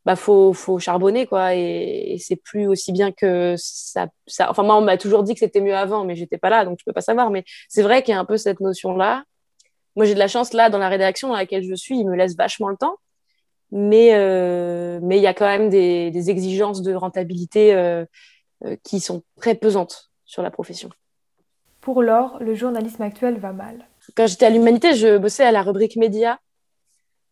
bah 0.04 0.16
faut, 0.16 0.52
faut 0.52 0.78
charbonner 0.78 1.26
quoi. 1.26 1.54
Et, 1.54 2.16
c'est 2.18 2.36
plus 2.36 2.66
aussi 2.66 2.92
bien 2.92 3.12
que 3.12 3.54
ça, 3.58 4.08
ça. 4.26 4.50
Enfin 4.50 4.62
moi 4.64 4.76
on 4.76 4.82
m'a 4.82 4.98
toujours 4.98 5.22
dit 5.22 5.34
que 5.34 5.40
c'était 5.40 5.60
mieux 5.60 5.76
avant, 5.76 6.04
mais 6.04 6.16
j'étais 6.16 6.38
pas 6.38 6.50
là, 6.50 6.64
donc 6.64 6.78
je 6.80 6.84
peux 6.84 6.92
pas 6.92 7.00
savoir. 7.02 7.30
Mais 7.30 7.44
c'est 7.68 7.82
vrai 7.82 8.02
qu'il 8.02 8.12
y 8.12 8.16
a 8.16 8.20
un 8.20 8.24
peu 8.24 8.36
cette 8.36 8.60
notion 8.60 8.96
là. 8.96 9.24
Moi 9.96 10.06
j'ai 10.06 10.14
de 10.14 10.18
la 10.18 10.28
chance 10.28 10.52
là 10.54 10.70
dans 10.70 10.78
la 10.78 10.88
rédaction 10.88 11.28
dans 11.28 11.36
laquelle 11.36 11.64
je 11.64 11.74
suis, 11.74 11.98
ils 11.98 12.06
me 12.06 12.16
laissent 12.16 12.36
vachement 12.36 12.68
le 12.68 12.76
temps 12.76 12.96
mais 13.72 14.10
euh, 14.14 15.00
mais 15.02 15.16
il 15.16 15.22
y 15.22 15.26
a 15.26 15.34
quand 15.34 15.46
même 15.46 15.70
des, 15.70 16.10
des 16.10 16.30
exigences 16.30 16.82
de 16.82 16.94
rentabilité 16.94 17.74
euh, 17.74 18.04
euh, 18.64 18.76
qui 18.84 19.00
sont 19.00 19.22
très 19.40 19.54
pesantes 19.54 20.10
sur 20.26 20.42
la 20.42 20.50
profession. 20.50 20.90
Pour 21.82 22.02
Laure, 22.02 22.38
le 22.40 22.54
journalisme 22.54 23.02
actuel 23.02 23.38
va 23.38 23.52
mal. 23.52 23.86
Quand 24.16 24.26
j'étais 24.26 24.46
à 24.46 24.50
l'Humanité, 24.50 24.94
je 24.94 25.18
bossais 25.18 25.44
à 25.44 25.52
la 25.52 25.62
rubrique 25.62 25.96
médias 25.96 26.38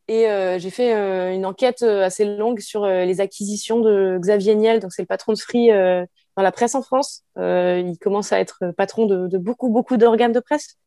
et 0.08 0.26
j'ai 0.58 0.70
fait 0.70 0.92
une 1.34 1.46
enquête 1.46 1.82
assez 1.82 2.24
longue 2.24 2.58
sur 2.58 2.84
les 2.84 3.20
acquisitions 3.20 3.78
de 3.78 4.18
Xavier 4.20 4.56
Niel, 4.56 4.80
donc 4.80 4.92
c'est 4.92 5.02
le 5.02 5.06
patron 5.06 5.32
de 5.32 5.38
Free 5.38 5.68
dans 5.68 6.42
la 6.42 6.50
presse 6.50 6.74
en 6.74 6.82
France. 6.82 7.22
il 7.36 7.96
commence 8.00 8.32
à 8.32 8.40
être 8.40 8.72
patron 8.76 9.06
de, 9.06 9.38
beaucoup 9.38 9.68
beaucoup 9.68 9.96
d'organes 9.96 10.32
de 10.32 10.40
presse 10.40 10.78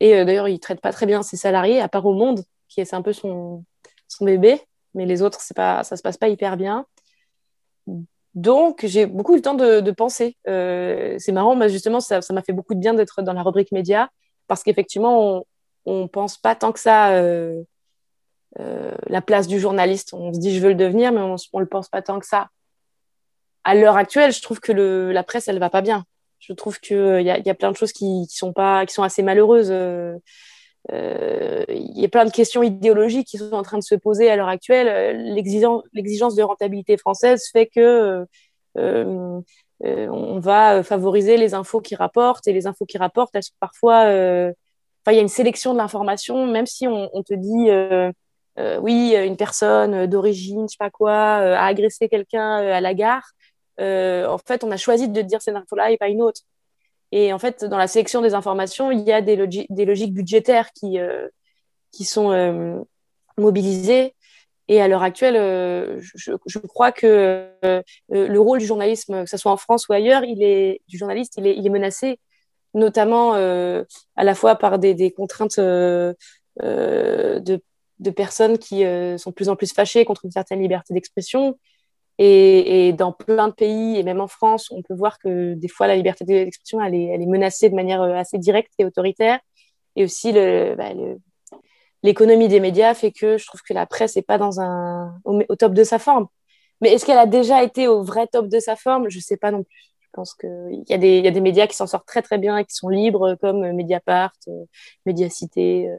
et 0.00 0.24
d'ailleurs 0.26 0.48
il 0.48 0.60
traite 0.60 0.82
pas 0.82 0.92
très 0.92 1.06
bien 1.06 1.22
ses 1.22 1.38
salariés, 1.38 1.80
à 1.80 1.88
part 1.88 2.04
au 2.04 2.12
Monde, 2.12 2.44
qui 2.68 2.82
est 2.82 2.92
un 2.92 3.00
peu 3.00 3.14
son 3.14 3.64
son 4.06 4.26
bébé 4.26 4.60
mais 4.94 5.06
les 5.06 5.22
autres, 5.22 5.40
c'est 5.40 5.56
pas, 5.56 5.84
ça 5.84 5.96
se 5.96 6.02
passe 6.02 6.16
pas 6.16 6.28
hyper 6.28 6.56
bien. 6.56 6.86
Donc, 8.34 8.80
j'ai 8.84 9.06
beaucoup 9.06 9.34
eu 9.34 9.36
le 9.36 9.42
temps 9.42 9.54
de, 9.54 9.90
penser. 9.90 10.36
Euh, 10.48 11.16
c'est 11.18 11.32
marrant, 11.32 11.54
mais 11.54 11.68
justement, 11.68 12.00
ça 12.00 12.20
m'a 12.30 12.42
fait 12.42 12.52
beaucoup 12.52 12.74
de 12.74 12.80
bien 12.80 12.94
d'être 12.94 13.22
dans 13.22 13.32
la 13.32 13.42
rubrique 13.42 13.72
média 13.72 14.10
parce 14.48 14.62
qu'effectivement, 14.62 15.44
on 15.84 16.02
ne 16.02 16.06
pense 16.06 16.38
pas 16.38 16.54
tant 16.54 16.72
que 16.72 16.80
ça 16.80 17.10
euh, 17.12 17.62
euh, 18.58 18.94
la 19.06 19.20
place 19.20 19.46
du 19.46 19.60
journaliste. 19.60 20.14
On 20.14 20.32
se 20.32 20.38
dit, 20.38 20.54
je 20.56 20.62
veux 20.62 20.70
le 20.70 20.74
devenir, 20.74 21.12
mais 21.12 21.20
on 21.20 21.34
ne 21.34 21.60
le 21.60 21.66
pense 21.66 21.88
pas 21.88 22.00
tant 22.02 22.18
que 22.18 22.26
ça. 22.26 22.48
À 23.64 23.74
l'heure 23.74 23.96
actuelle, 23.96 24.32
je 24.32 24.42
trouve 24.42 24.60
que 24.60 24.72
la 24.72 25.22
presse, 25.22 25.48
elle 25.48 25.58
va 25.58 25.70
pas 25.70 25.82
bien. 25.82 26.04
Je 26.38 26.52
trouve 26.54 26.80
qu'il 26.80 27.20
y, 27.20 27.30
a 27.30 27.54
plein 27.54 27.70
de 27.70 27.76
choses 27.76 27.92
qui, 27.92 28.26
sont, 28.28 28.52
pas, 28.52 28.84
qui 28.84 28.94
sont 28.94 29.04
assez 29.04 29.22
malheureuses 29.22 29.72
il 30.90 32.00
y 32.00 32.04
a 32.04 32.08
plein 32.08 32.24
de 32.24 32.30
questions 32.30 32.62
idéologiques 32.62 33.28
qui 33.28 33.38
sont 33.38 33.52
en 33.52 33.62
train 33.62 33.78
de 33.78 33.82
se 33.82 33.94
poser 33.94 34.30
à 34.30 34.36
l'heure 34.36 34.48
actuelle. 34.48 34.88
Euh, 34.88 35.82
l'exigence 35.92 36.34
de 36.34 36.42
rentabilité 36.42 36.96
française 36.96 37.44
fait 37.52 37.66
que 37.66 38.26
euh, 38.78 39.40
on 39.84 40.38
va 40.38 40.82
favoriser 40.82 41.36
les 41.36 41.54
infos 41.54 41.80
qui 41.80 41.94
rapportent 41.94 42.46
et 42.48 42.52
les 42.52 42.66
infos 42.66 42.86
qui 42.86 42.98
rapportent, 42.98 43.34
elles 43.34 43.42
sont 43.42 43.54
parfois. 43.60 44.04
Il 45.08 45.14
y 45.14 45.18
a 45.18 45.20
une 45.20 45.28
sélection 45.28 45.72
de 45.72 45.78
l'information, 45.78 46.46
même 46.46 46.66
si 46.66 46.86
on, 46.86 47.10
on 47.12 47.22
te 47.24 47.34
dit 47.34 47.70
oui, 48.80 49.16
une 49.16 49.36
personne 49.36 50.06
d'origine, 50.06 50.68
je 50.68 50.72
sais 50.72 50.76
pas 50.78 50.90
quoi, 50.90 51.12
a 51.12 51.66
agressé 51.66 52.08
quelqu'un 52.08 52.58
à 52.58 52.80
la 52.80 52.94
gare. 52.94 53.32
en 53.78 54.38
fait, 54.38 54.62
on 54.62 54.70
a 54.70 54.76
choisi 54.76 55.08
de 55.08 55.22
dire 55.22 55.42
cette 55.42 55.56
info-là 55.56 55.90
et 55.90 55.96
pas 55.96 56.08
une 56.08 56.22
autre. 56.22 56.42
Et 57.12 57.32
en 57.32 57.38
fait, 57.38 57.64
dans 57.64 57.76
la 57.76 57.86
sélection 57.86 58.22
des 58.22 58.32
informations, 58.32 58.90
il 58.90 59.00
y 59.00 59.12
a 59.12 59.20
des, 59.20 59.36
logiques 59.36 60.14
budgétaires 60.14 60.72
qui, 60.72 60.98
euh, 60.98 61.28
qui 61.92 62.04
sont 62.04 62.32
euh, 62.32 62.80
mobilisées. 63.36 64.14
Et 64.68 64.80
à 64.80 64.88
l'heure 64.88 65.02
actuelle, 65.02 65.36
euh, 65.36 66.00
je, 66.00 66.58
crois 66.60 66.90
que 66.90 67.50
le 68.08 68.38
rôle 68.38 68.60
du 68.60 68.64
journalisme, 68.64 69.24
que 69.24 69.30
ce 69.30 69.36
soit 69.36 69.52
en 69.52 69.58
France 69.58 69.88
ou 69.88 69.92
ailleurs, 69.92 70.24
il 70.24 70.42
est, 70.42 70.80
du 70.88 70.96
journaliste, 70.96 71.34
il 71.36 71.46
est, 71.46 71.70
menacé, 71.70 72.18
notamment 72.72 73.34
à 73.34 74.24
la 74.24 74.34
fois 74.34 74.54
par 74.56 74.78
des, 74.78 74.94
des 74.94 75.10
contraintes 75.10 75.60
de, 75.60 76.16
de, 76.60 78.10
personnes 78.10 78.56
qui 78.56 78.84
sont 79.18 79.30
de 79.30 79.34
plus 79.34 79.50
en 79.50 79.56
plus 79.56 79.74
fâchées 79.74 80.06
contre 80.06 80.24
une 80.24 80.30
certaine 80.30 80.62
liberté 80.62 80.94
d'expression, 80.94 81.58
et, 82.24 82.92
dans 82.92 83.12
plein 83.12 83.48
de 83.48 83.52
pays, 83.52 83.98
et 83.98 84.02
même 84.02 84.20
en 84.20 84.28
France, 84.28 84.70
on 84.70 84.82
peut 84.82 84.94
voir 84.94 85.18
que 85.18 85.54
des 85.54 85.68
fois, 85.68 85.86
la 85.86 85.96
liberté 85.96 86.24
d'expression, 86.24 86.80
elle 86.80 86.94
est, 86.94 87.26
menacée 87.26 87.68
de 87.68 87.74
manière 87.74 88.02
euh, 88.02 88.14
assez 88.14 88.38
directe 88.38 88.72
et 88.78 88.84
autoritaire. 88.84 89.40
Et 89.96 90.04
aussi, 90.04 90.32
bah, 90.32 90.94
le, 90.94 91.18
l'économie 92.02 92.48
des 92.48 92.60
médias 92.60 92.94
fait 92.94 93.12
que 93.12 93.38
je 93.38 93.46
trouve 93.46 93.62
que 93.62 93.74
la 93.74 93.86
presse 93.86 94.16
n'est 94.16 94.22
pas 94.22 94.38
dans 94.38 94.60
un, 94.60 95.14
au, 95.24 95.56
top 95.56 95.74
de 95.74 95.84
sa 95.84 95.98
forme. 95.98 96.28
Mais 96.80 96.92
est-ce 96.92 97.04
qu'elle 97.04 97.18
a 97.18 97.26
déjà 97.26 97.62
été 97.62 97.88
au 97.88 98.02
vrai 98.02 98.26
top 98.26 98.48
de 98.48 98.58
sa 98.58 98.76
forme? 98.76 99.08
Je 99.08 99.18
ne 99.18 99.22
sais 99.22 99.36
pas 99.36 99.50
non 99.50 99.64
plus. 99.64 99.82
Je 100.00 100.08
pense 100.12 100.34
qu'il 100.34 100.84
y, 100.88 100.92
y 100.92 101.28
a 101.28 101.30
des 101.30 101.40
médias 101.40 101.66
qui 101.66 101.76
s'en 101.76 101.86
sortent 101.86 102.06
très 102.06 102.22
très 102.22 102.38
bien 102.38 102.58
et 102.58 102.64
qui 102.64 102.74
sont 102.74 102.88
libres, 102.88 103.36
comme 103.40 103.72
Mediapart, 103.72 104.32
euh, 104.48 104.64
Mediacité, 105.06 105.88
euh, 105.88 105.96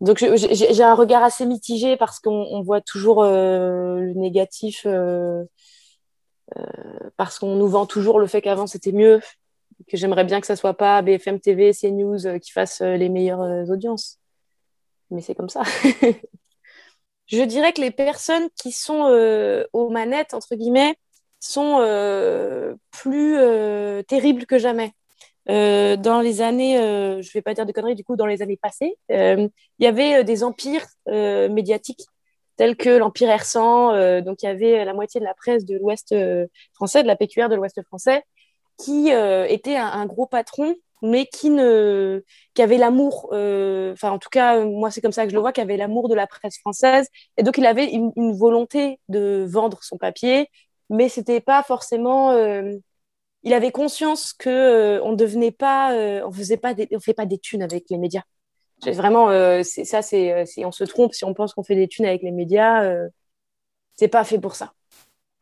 donc 0.00 0.18
j'ai 0.18 0.82
un 0.82 0.94
regard 0.94 1.24
assez 1.24 1.44
mitigé 1.44 1.96
parce 1.96 2.20
qu'on 2.20 2.62
voit 2.62 2.80
toujours 2.80 3.24
euh, 3.24 3.98
le 3.98 4.14
négatif, 4.14 4.82
euh, 4.86 5.42
euh, 6.56 6.62
parce 7.16 7.38
qu'on 7.40 7.56
nous 7.56 7.66
vend 7.66 7.84
toujours 7.84 8.20
le 8.20 8.28
fait 8.28 8.40
qu'avant 8.40 8.68
c'était 8.68 8.92
mieux, 8.92 9.20
que 9.88 9.96
j'aimerais 9.96 10.24
bien 10.24 10.40
que 10.40 10.46
ça 10.46 10.54
soit 10.54 10.74
pas 10.74 11.02
BFM 11.02 11.40
TV, 11.40 11.72
CNews 11.72 12.38
qui 12.40 12.52
fassent 12.52 12.80
les 12.80 13.08
meilleures 13.08 13.68
audiences. 13.70 14.18
Mais 15.10 15.20
c'est 15.20 15.34
comme 15.34 15.48
ça. 15.48 15.62
Je 17.26 17.42
dirais 17.42 17.72
que 17.72 17.80
les 17.80 17.90
personnes 17.90 18.48
qui 18.56 18.72
sont 18.72 19.66
aux 19.72 19.90
manettes, 19.90 20.32
entre 20.32 20.54
guillemets, 20.54 20.96
sont 21.40 21.78
plus 22.90 23.36
terribles 24.06 24.46
que 24.46 24.58
jamais. 24.58 24.92
Euh, 25.50 25.96
dans 25.96 26.20
les 26.20 26.42
années, 26.42 26.78
euh, 26.78 27.22
je 27.22 27.28
ne 27.28 27.32
vais 27.32 27.42
pas 27.42 27.54
dire 27.54 27.64
de 27.64 27.72
conneries, 27.72 27.94
du 27.94 28.04
coup, 28.04 28.16
dans 28.16 28.26
les 28.26 28.42
années 28.42 28.58
passées, 28.58 28.96
euh, 29.10 29.48
il 29.78 29.84
y 29.84 29.86
avait 29.86 30.24
des 30.24 30.44
empires 30.44 30.86
médiatiques 31.06 32.06
tels 32.56 32.76
que 32.76 32.90
l'Empire 32.90 33.30
Ersan. 33.30 34.20
donc, 34.22 34.42
il 34.42 34.46
y 34.46 34.48
avait 34.48 34.84
la 34.84 34.92
moitié 34.92 35.20
de 35.20 35.24
la 35.24 35.34
presse 35.34 35.64
de 35.64 35.76
l'Ouest 35.76 36.14
français, 36.74 37.02
de 37.02 37.06
la 37.06 37.16
PQR 37.16 37.48
de 37.48 37.54
l'Ouest 37.54 37.80
français, 37.84 38.24
qui 38.78 39.10
était 39.10 39.76
un, 39.76 40.06
gros 40.06 40.26
patron, 40.26 40.74
mais 41.02 41.26
qui, 41.26 41.50
ne, 41.50 42.24
qui 42.54 42.62
avait 42.62 42.76
l'amour, 42.76 43.26
enfin, 43.32 44.10
en 44.10 44.18
tout 44.18 44.28
cas, 44.30 44.64
moi, 44.64 44.90
c'est 44.90 45.00
comme 45.00 45.12
ça 45.12 45.24
que 45.24 45.30
je 45.30 45.34
le 45.36 45.40
vois, 45.40 45.52
qui 45.52 45.60
avait 45.60 45.76
l'amour 45.76 46.08
de 46.08 46.14
la 46.14 46.26
presse 46.26 46.58
française. 46.58 47.08
Et 47.36 47.44
donc, 47.44 47.58
il 47.58 47.66
avait 47.66 47.86
une, 47.86 48.12
une 48.16 48.32
volonté 48.36 48.98
de 49.08 49.46
vendre 49.48 49.78
son 49.82 49.96
papier, 49.96 50.50
mais 50.90 51.08
c'était 51.08 51.40
pas 51.40 51.62
forcément 51.62 52.32
il 53.42 53.54
avait 53.54 53.70
conscience 53.70 54.32
que 54.32 54.48
euh, 54.48 55.02
on 55.04 55.12
devenait 55.12 55.52
pas, 55.52 55.94
euh, 55.94 56.22
on 56.26 56.32
faisait 56.32 56.56
pas, 56.56 56.74
des, 56.74 56.88
on 56.92 57.00
fait 57.00 57.14
pas 57.14 57.26
des 57.26 57.38
thunes 57.38 57.62
avec 57.62 57.84
les 57.90 57.98
médias. 57.98 58.22
Vraiment, 58.84 59.30
euh, 59.30 59.62
c'est 59.64 59.84
ça, 59.84 60.02
c'est 60.02 60.46
si 60.46 60.64
on 60.64 60.70
se 60.70 60.84
trompe, 60.84 61.12
si 61.12 61.24
on 61.24 61.34
pense 61.34 61.52
qu'on 61.52 61.64
fait 61.64 61.74
des 61.74 61.88
thunes 61.88 62.06
avec 62.06 62.22
les 62.22 62.30
médias, 62.30 62.88
c'est 63.96 64.08
pas 64.08 64.22
fait 64.22 64.38
pour 64.38 64.54
ça. 64.54 64.72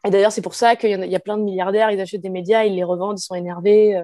Et 0.06 0.10
d'ailleurs, 0.10 0.32
c'est 0.32 0.40
pour 0.40 0.54
ça 0.54 0.76
qu'il 0.76 0.90
y, 0.90 1.08
y, 1.08 1.16
a 1.16 1.20
plein 1.20 1.36
de 1.36 1.42
milliardaires, 1.42 1.90
ils 1.90 2.00
achètent 2.00 2.22
des 2.22 2.30
médias, 2.30 2.64
ils 2.64 2.74
les 2.74 2.84
revendent, 2.84 3.18
ils 3.18 3.22
sont 3.22 3.34
énervés. 3.34 4.02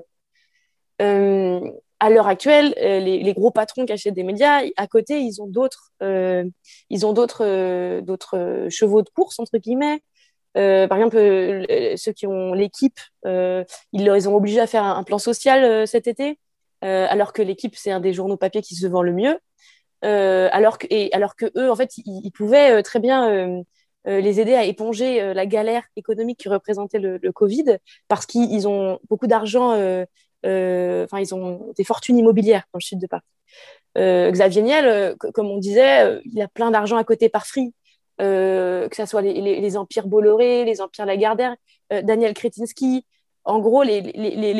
à 0.98 2.10
l'heure 2.10 2.26
actuelle, 2.26 2.74
les, 2.76 3.22
les, 3.22 3.32
gros 3.32 3.50
patrons 3.50 3.86
qui 3.86 3.92
achètent 3.92 4.14
des 4.14 4.24
médias, 4.24 4.62
à 4.76 4.86
côté, 4.86 5.20
ils 5.20 5.40
ont 5.40 5.46
d'autres, 5.46 5.92
ils 6.90 7.06
ont 7.06 7.14
d'autres, 7.14 8.00
d'autres 8.00 8.66
chevaux 8.68 9.00
de 9.00 9.10
course 9.10 9.38
entre 9.38 9.56
guillemets. 9.56 10.02
Euh, 10.56 10.86
par 10.86 10.98
exemple, 10.98 11.16
euh, 11.16 11.96
ceux 11.96 12.12
qui 12.12 12.26
ont 12.26 12.52
l'équipe, 12.54 12.98
euh, 13.26 13.64
ils 13.92 14.04
les 14.04 14.26
ont 14.28 14.36
obligés 14.36 14.60
à 14.60 14.66
faire 14.66 14.84
un, 14.84 15.02
plan 15.02 15.18
social 15.18 15.86
cet 15.86 16.06
été, 16.06 16.38
alors 16.82 17.32
que 17.32 17.42
l'équipe, 17.42 17.76
c'est 17.76 17.90
un 17.90 18.00
des 18.00 18.12
journaux 18.12 18.36
papier 18.36 18.62
qui 18.62 18.74
se 18.74 18.86
vend 18.86 19.02
le 19.02 19.12
mieux. 19.12 19.38
alors 20.02 20.78
que 20.78 20.86
et 20.90 21.12
alors 21.12 21.36
que 21.36 21.46
eux 21.56 21.70
en 21.70 21.76
fait 21.76 21.96
ils, 21.98 22.32
pouvaient 22.32 22.82
très 22.82 22.98
bien 23.00 23.62
les 24.04 24.40
aider 24.40 24.54
à 24.54 24.64
éponger 24.64 25.32
la 25.34 25.46
galère 25.46 25.84
économique 25.96 26.38
qui 26.40 26.48
représentait 26.48 26.98
le, 26.98 27.18
le 27.22 27.32
Covid 27.32 27.78
parce 28.08 28.26
qu'ils 28.26 28.66
ont 28.66 28.98
beaucoup 29.08 29.28
d'argent 29.28 29.70
enfin 29.72 31.20
ils 31.20 31.34
ont 31.34 31.72
des 31.76 31.84
fortunes 31.84 32.18
immobilières 32.18 32.64
dans 32.72 32.78
le 32.78 32.84
sud 32.84 32.98
de 33.00 33.06
Paris 33.06 33.22
Xavier 34.32 34.62
Niel 34.62 35.16
comme 35.18 35.50
on 35.50 35.58
disait 35.58 36.20
il 36.24 36.42
a 36.42 36.48
plein 36.48 36.72
d'argent 36.72 36.96
à 36.96 37.04
côté 37.04 37.28
par 37.28 37.46
free 37.46 37.72
que 38.18 38.88
ce 38.96 39.06
soit 39.06 39.22
les, 39.22 39.34
les, 39.34 39.60
les, 39.60 39.76
empires 39.76 40.06
Bolloré, 40.06 40.64
les 40.64 40.80
empires 40.80 41.06
Lagardère, 41.06 41.56
Daniel 41.90 42.34
Kretinsky, 42.34 43.04
en 43.44 43.58
gros, 43.58 43.82
les, 43.82 44.02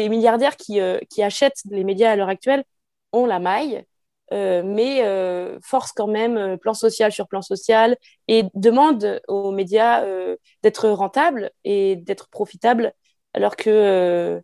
milliardaires 0.09 0.57
euh, 0.71 0.99
qui, 1.09 1.23
achètent 1.23 1.61
les 1.71 1.85
médias 1.85 2.11
à 2.11 2.17
l'heure 2.17 2.29
actuelle 2.29 2.65
ont 3.13 3.27
la 3.27 3.39
maille, 3.39 3.85
euh, 4.33 4.63
mais 4.65 5.05
euh, 5.05 5.59
forcent 5.63 5.93
quand 5.93 6.07
même 6.07 6.59
plan 6.59 6.75
social 6.75 7.13
sur 7.13 7.29
plan 7.29 7.43
social 7.43 7.97
et 8.29 8.45
demandent 8.55 9.21
aux 9.29 9.53
médias 9.53 10.05
d'être 10.63 10.89
rentables 10.89 11.51
et 11.65 11.97
d'être 11.97 12.29
profitables, 12.29 12.93
alors 13.35 13.57
que 13.57 14.43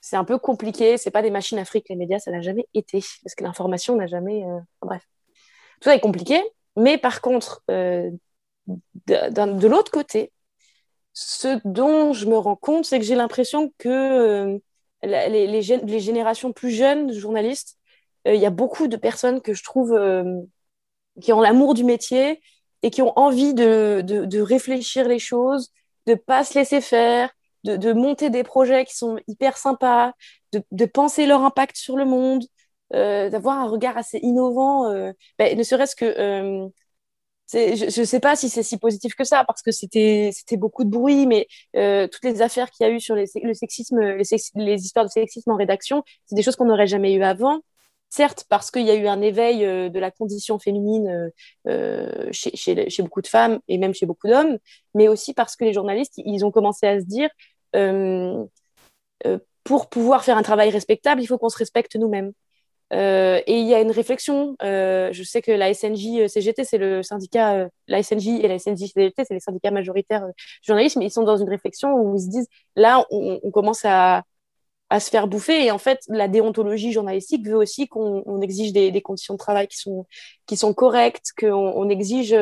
c'est 0.00 0.16
un 0.16 0.24
peu 0.24 0.38
compliqué. 0.38 0.98
C'est 0.98 1.10
pas 1.10 1.22
des 1.22 1.30
machines 1.30 1.58
à 1.58 1.64
fric, 1.64 1.88
les 1.88 1.96
médias, 1.96 2.18
ça 2.18 2.30
n'a 2.30 2.40
jamais 2.40 2.66
été, 2.74 3.02
parce 3.22 3.34
que 3.34 3.44
l'information 3.44 3.96
n'a 3.96 4.06
jamais. 4.06 4.44
bref, 4.82 5.06
tout 5.80 5.88
ça 5.88 5.94
est 5.94 6.00
compliqué. 6.00 6.42
Mais 6.76 6.98
par 6.98 7.20
contre, 7.20 7.62
de 9.06 9.66
l'autre 9.68 9.90
côté, 9.90 10.32
ce 11.12 11.60
dont 11.64 12.12
je 12.12 12.26
me 12.26 12.38
rends 12.38 12.56
compte, 12.56 12.84
c'est 12.84 12.98
que 12.98 13.04
j'ai 13.04 13.14
l'impression 13.14 13.72
que 13.78 13.88
euh, 13.88 14.58
les, 15.02 15.46
les, 15.46 16.00
générations 16.00 16.52
plus 16.52 16.70
jeunes 16.70 17.08
de 17.08 17.12
journalistes, 17.12 17.78
euh, 18.28 18.34
il 18.34 18.40
y 18.40 18.46
a 18.46 18.50
beaucoup 18.50 18.86
de 18.86 18.96
personnes 18.96 19.40
que 19.40 19.54
je 19.54 19.64
trouve 19.64 19.92
euh, 19.92 20.24
qui 21.20 21.32
ont 21.32 21.40
l'amour 21.40 21.74
du 21.74 21.84
métier 21.84 22.40
et 22.82 22.90
qui 22.90 23.02
ont 23.02 23.18
envie 23.18 23.54
de, 23.54 24.02
de, 24.04 24.40
réfléchir 24.40 25.06
les 25.08 25.18
choses, 25.18 25.70
de 26.06 26.14
pas 26.14 26.44
se 26.44 26.58
laisser 26.58 26.80
faire, 26.80 27.30
de, 27.64 27.76
de, 27.76 27.92
monter 27.92 28.30
des 28.30 28.42
projets 28.42 28.84
qui 28.86 28.96
sont 28.96 29.18
hyper 29.28 29.58
sympas, 29.58 30.12
de, 30.52 30.84
penser 30.86 31.26
leur 31.26 31.42
impact 31.42 31.76
sur 31.76 31.96
le 31.96 32.06
monde, 32.06 32.44
d'avoir 32.90 33.58
un 33.58 33.68
regard 33.68 33.98
assez 33.98 34.18
innovant, 34.22 34.90
ben, 35.38 35.58
ne 35.58 35.62
serait-ce 35.62 35.94
que 35.94 36.70
je 37.52 38.00
ne 38.00 38.04
sais 38.04 38.20
pas 38.20 38.36
si 38.36 38.48
c'est 38.48 38.62
si 38.62 38.78
positif 38.78 39.14
que 39.14 39.24
ça, 39.24 39.44
parce 39.44 39.62
que 39.62 39.70
c'était 39.70 40.32
beaucoup 40.52 40.84
de 40.84 40.90
bruit, 40.90 41.26
mais 41.26 41.46
euh, 41.76 42.06
toutes 42.06 42.24
les 42.24 42.42
affaires 42.42 42.70
qu'il 42.70 42.86
y 42.86 42.90
a 42.90 42.92
eu 42.92 43.00
sur 43.00 43.14
les, 43.14 43.26
le 43.42 43.54
sexisme, 43.54 44.00
les, 44.00 44.84
histoires 44.84 45.04
de 45.04 45.10
sexisme 45.10 45.50
en 45.50 45.56
rédaction, 45.56 46.04
c'est 46.26 46.36
des 46.36 46.42
choses 46.42 46.56
qu'on 46.56 46.66
n'aurait 46.66 46.86
jamais 46.86 47.12
eu 47.12 47.22
avant. 47.22 47.60
Certes, 48.08 48.44
parce 48.48 48.72
qu'il 48.72 48.86
y 48.86 48.90
a 48.90 48.94
eu 48.94 49.06
un 49.06 49.20
éveil 49.20 49.64
euh, 49.64 49.88
de 49.88 49.98
la 50.00 50.10
condition 50.10 50.58
féminine 50.58 51.30
euh, 51.68 52.28
chez, 52.32 52.56
chez, 52.56 52.90
chez, 52.90 53.02
beaucoup 53.02 53.22
de 53.22 53.28
femmes 53.28 53.60
et 53.68 53.78
même 53.78 53.94
chez 53.94 54.06
beaucoup 54.06 54.26
d'hommes, 54.28 54.58
mais 54.94 55.08
aussi 55.08 55.32
parce 55.34 55.54
que 55.56 55.64
les 55.64 55.72
journalistes, 55.72 56.14
ils 56.16 56.44
ont 56.44 56.50
commencé 56.50 56.86
à 56.86 57.00
se 57.00 57.04
dire, 57.06 57.30
pour 59.64 59.88
pouvoir 59.88 60.24
faire 60.24 60.36
un 60.36 60.42
travail 60.42 60.70
respectable, 60.70 61.22
il 61.22 61.26
faut 61.26 61.38
qu'on 61.38 61.48
se 61.48 61.58
respecte 61.58 61.96
nous-mêmes. 61.96 62.32
Euh, 62.92 63.40
et 63.46 63.58
il 63.60 63.66
y 63.66 63.74
a 63.74 63.80
une 63.80 63.90
réflexion. 63.90 64.56
Euh, 64.62 65.10
je 65.12 65.22
sais 65.22 65.42
que 65.42 65.52
la 65.52 65.72
SNJ 65.72 66.26
CGT, 66.28 66.64
c'est 66.64 66.78
le 66.78 67.02
syndicat, 67.02 67.54
euh, 67.54 67.68
la 67.86 68.02
SNJ 68.02 68.28
et 68.42 68.48
la 68.48 68.58
SNJ 68.58 68.92
CGT, 68.92 69.24
c'est 69.24 69.34
les 69.34 69.40
syndicats 69.40 69.70
majoritaires 69.70 70.26
du. 70.62 70.72
Mais 70.96 71.06
ils 71.06 71.10
sont 71.10 71.22
dans 71.22 71.36
une 71.36 71.48
réflexion 71.48 71.94
où 71.94 72.16
ils 72.16 72.22
se 72.22 72.28
disent 72.28 72.48
là, 72.76 73.06
on, 73.10 73.50
commence 73.50 73.84
à, 73.84 74.24
se 74.98 75.10
faire 75.10 75.28
bouffer. 75.28 75.64
Et 75.64 75.70
en 75.70 75.78
fait, 75.78 76.00
la 76.08 76.26
déontologie 76.28 76.92
journalistique 76.92 77.46
veut 77.46 77.56
aussi 77.56 77.86
qu'on 77.86 78.40
exige 78.40 78.72
des, 78.72 79.02
conditions 79.02 79.34
de 79.34 79.38
travail 79.38 79.68
qui 79.68 79.78
sont, 79.78 80.06
qui 80.46 80.56
sont 80.56 80.74
correctes, 80.74 81.32
qu'on 81.38 81.54
on 81.54 81.88
exige 81.88 82.34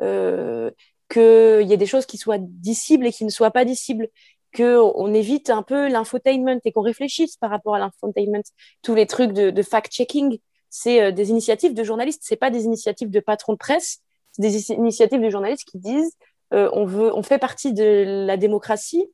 euh, 0.00 0.70
qu'il 1.10 1.68
y 1.68 1.72
ait 1.72 1.76
des 1.76 1.86
choses 1.86 2.06
qui 2.06 2.16
soient 2.16 2.38
dissibles 2.38 3.06
et 3.06 3.12
qui 3.12 3.24
ne 3.24 3.30
soient 3.30 3.50
pas 3.50 3.64
dissibles 3.64 4.08
qu'on 4.54 5.12
évite 5.12 5.50
un 5.50 5.62
peu 5.62 5.88
l'infotainment 5.88 6.60
et 6.64 6.72
qu'on 6.72 6.82
réfléchisse 6.82 7.36
par 7.36 7.50
rapport 7.50 7.74
à 7.74 7.78
l'infotainment. 7.78 8.42
Tous 8.82 8.94
les 8.94 9.06
trucs 9.06 9.32
de, 9.32 9.62
fact-checking, 9.62 10.38
c'est 10.70 11.02
euh, 11.02 11.10
des 11.10 11.30
initiatives 11.30 11.74
de 11.74 11.84
journalistes, 11.84 12.22
c'est 12.24 12.36
pas 12.36 12.50
des 12.50 12.64
initiatives 12.64 13.10
de 13.10 13.20
patrons 13.20 13.54
de 13.54 13.58
presse, 13.58 13.98
c'est 14.32 14.42
des 14.42 14.70
initiatives 14.72 15.20
de 15.20 15.30
journalistes 15.30 15.64
qui 15.64 15.78
disent 15.78 16.12
euh, 16.52 16.70
on, 16.72 16.84
veut, 16.84 17.14
on 17.14 17.22
fait 17.22 17.38
partie 17.38 17.72
de 17.72 18.24
la 18.26 18.36
démocratie 18.36 19.06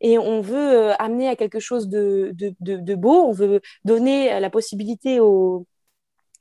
et 0.00 0.18
on 0.18 0.40
veut 0.40 0.56
euh, 0.56 0.94
amener 0.98 1.28
à 1.28 1.36
quelque 1.36 1.60
chose 1.60 1.88
de, 1.88 2.32
de, 2.34 2.94
beau, 2.94 3.24
on 3.24 3.32
veut 3.32 3.60
donner 3.84 4.40
la 4.40 4.50
possibilité 4.50 5.20
aux, 5.20 5.66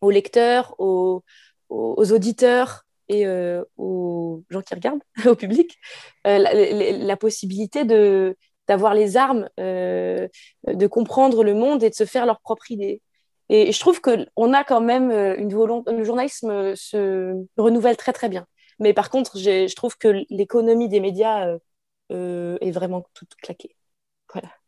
aux 0.02 0.12
lecteurs, 0.12 0.76
aux, 0.80 1.24
aux 1.70 2.12
auditeurs, 2.12 2.86
et 3.10 3.26
euh, 3.26 3.64
aux 3.78 4.44
gens 4.50 4.62
qui 4.62 4.74
regardent, 4.76 5.02
au 5.26 5.36
public, 5.36 5.78
euh, 6.28 6.38
la, 6.38 7.18
possibilité 7.18 7.84
de 7.86 8.38
d'avoir 8.68 8.94
les 8.94 9.18
armes, 9.18 9.50
euh, 9.60 10.28
de 10.68 10.88
comprendre 10.88 11.44
le 11.44 11.56
monde 11.56 11.84
et 11.84 11.90
de 11.90 11.96
se 11.96 12.06
faire 12.06 12.28
leur 12.28 12.40
propre 12.40 12.72
idée. 12.72 13.02
Et, 13.50 13.72
je 13.72 13.80
trouve 13.80 14.00
qu'on 14.00 14.54
a 14.54 14.64
quand 14.64 14.82
même 14.82 15.12
une 15.12 15.54
volonté, 15.54 15.92
le 15.92 16.04
journalisme 16.04 16.76
se 16.76 17.34
renouvelle 17.58 17.98
très 17.98 18.14
très 18.14 18.30
bien. 18.30 18.46
Mais 18.80 18.94
par 18.94 19.10
contre, 19.10 19.40
je 19.40 19.74
trouve 19.76 19.98
que 19.98 20.24
l'économie 20.30 20.88
des 20.88 21.00
médias 21.00 21.58
est 22.12 22.72
vraiment 22.72 23.04
toute 23.16 23.36
claquée. 23.36 23.76
Voilà. 24.34 24.59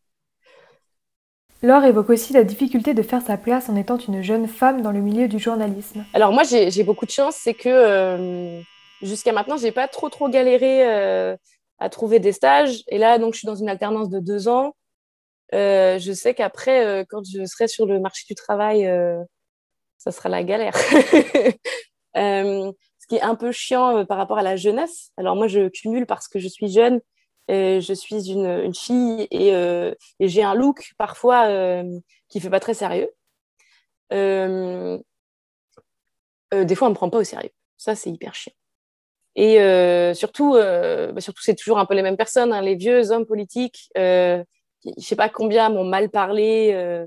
Laure 1.64 1.84
évoque 1.84 2.10
aussi 2.10 2.34
la 2.34 2.44
difficulté 2.44 2.96
de 2.96 3.04
faire 3.04 3.22
sa 3.22 3.38
place 3.38 3.70
en 3.70 3.76
étant 3.76 3.98
une 3.98 4.24
jeune 4.24 4.48
femme 4.48 4.82
dans 4.82 4.92
le 4.92 5.00
milieu 5.00 5.28
du 5.28 5.38
journalisme. 5.38 6.04
Alors 6.14 6.32
moi, 6.32 6.42
j'ai 6.44 6.84
beaucoup 6.84 7.06
de 7.06 7.12
chance, 7.12 7.36
c'est 7.36 7.54
que 7.54 7.70
euh, 7.70 8.60
jusqu'à 9.04 9.32
maintenant, 9.32 9.58
j'ai 9.58 9.72
pas 9.72 9.88
trop 9.88 10.10
trop 10.10 10.28
galéré 10.28 10.90
euh, 10.90 11.38
à 11.78 11.90
trouver 11.90 12.20
des 12.20 12.32
stages. 12.32 12.82
Et 12.88 12.98
là, 12.98 13.20
donc, 13.20 13.36
je 13.36 13.40
suis 13.40 13.46
dans 13.46 13.56
une 13.56 13.70
alternance 13.70 14.10
de 14.10 14.20
deux 14.20 14.48
ans. 14.48 14.76
Euh, 15.54 16.00
je 16.00 16.12
sais 16.14 16.34
qu'après, 16.34 17.06
quand 17.10 17.22
je 17.32 17.46
serai 17.46 17.68
sur 17.68 17.86
le 17.86 18.00
marché 18.00 18.24
du 18.28 18.34
travail, 18.34 18.90
ça 20.00 20.12
sera 20.12 20.30
la 20.30 20.44
galère. 20.44 20.76
ce 22.16 22.74
qui 23.08 23.18
est 23.18 23.22
un 23.22 23.36
peu 23.36 23.52
chiant 23.52 24.04
par 24.08 24.18
rapport 24.18 24.40
à 24.40 24.44
la 24.44 24.56
jeunesse. 24.56 25.12
Alors 25.16 25.36
moi, 25.36 25.48
je 25.48 25.68
cumule 25.68 26.08
parce 26.08 26.28
que 26.28 26.40
je 26.40 26.48
suis 26.48 26.72
jeune 26.72 27.02
je 27.52 27.94
suis 27.94 28.30
une, 28.30 28.74
fille 28.74 29.28
euh, 29.34 29.94
et, 30.20 30.28
j'ai 30.28 30.44
un 30.44 30.56
look 30.56 30.92
parfois 30.98 31.48
euh, 31.48 31.84
qui 32.30 32.40
fait 32.40 32.50
pas 32.50 32.60
très 32.60 32.74
sérieux. 32.74 33.10
Euh, 34.14 34.98
des 36.52 36.76
fois, 36.76 36.88
on 36.88 36.92
me 36.92 36.96
prend 36.96 37.10
pas 37.10 37.20
au 37.20 37.24
sérieux. 37.24 37.52
Ça, 37.78 37.96
c'est 37.96 38.10
hyper 38.10 38.36
chiant. 38.36 38.54
Et 39.36 39.56
surtout, 40.14 40.54
bah, 40.54 41.22
surtout, 41.22 41.42
c'est 41.42 41.56
toujours 41.56 41.80
un 41.80 41.86
peu 41.86 41.94
les 41.94 42.02
mêmes 42.02 42.18
personnes, 42.18 42.54
hein, 42.54 42.62
les 42.62 42.76
vieux 42.76 43.12
hommes 43.12 43.26
politiques. 43.26 43.90
je 43.96 44.44
sais 44.98 45.16
pas 45.16 45.30
combien 45.30 45.70
m'ont 45.70 45.86
mal 45.86 46.10
parlé 46.10 47.06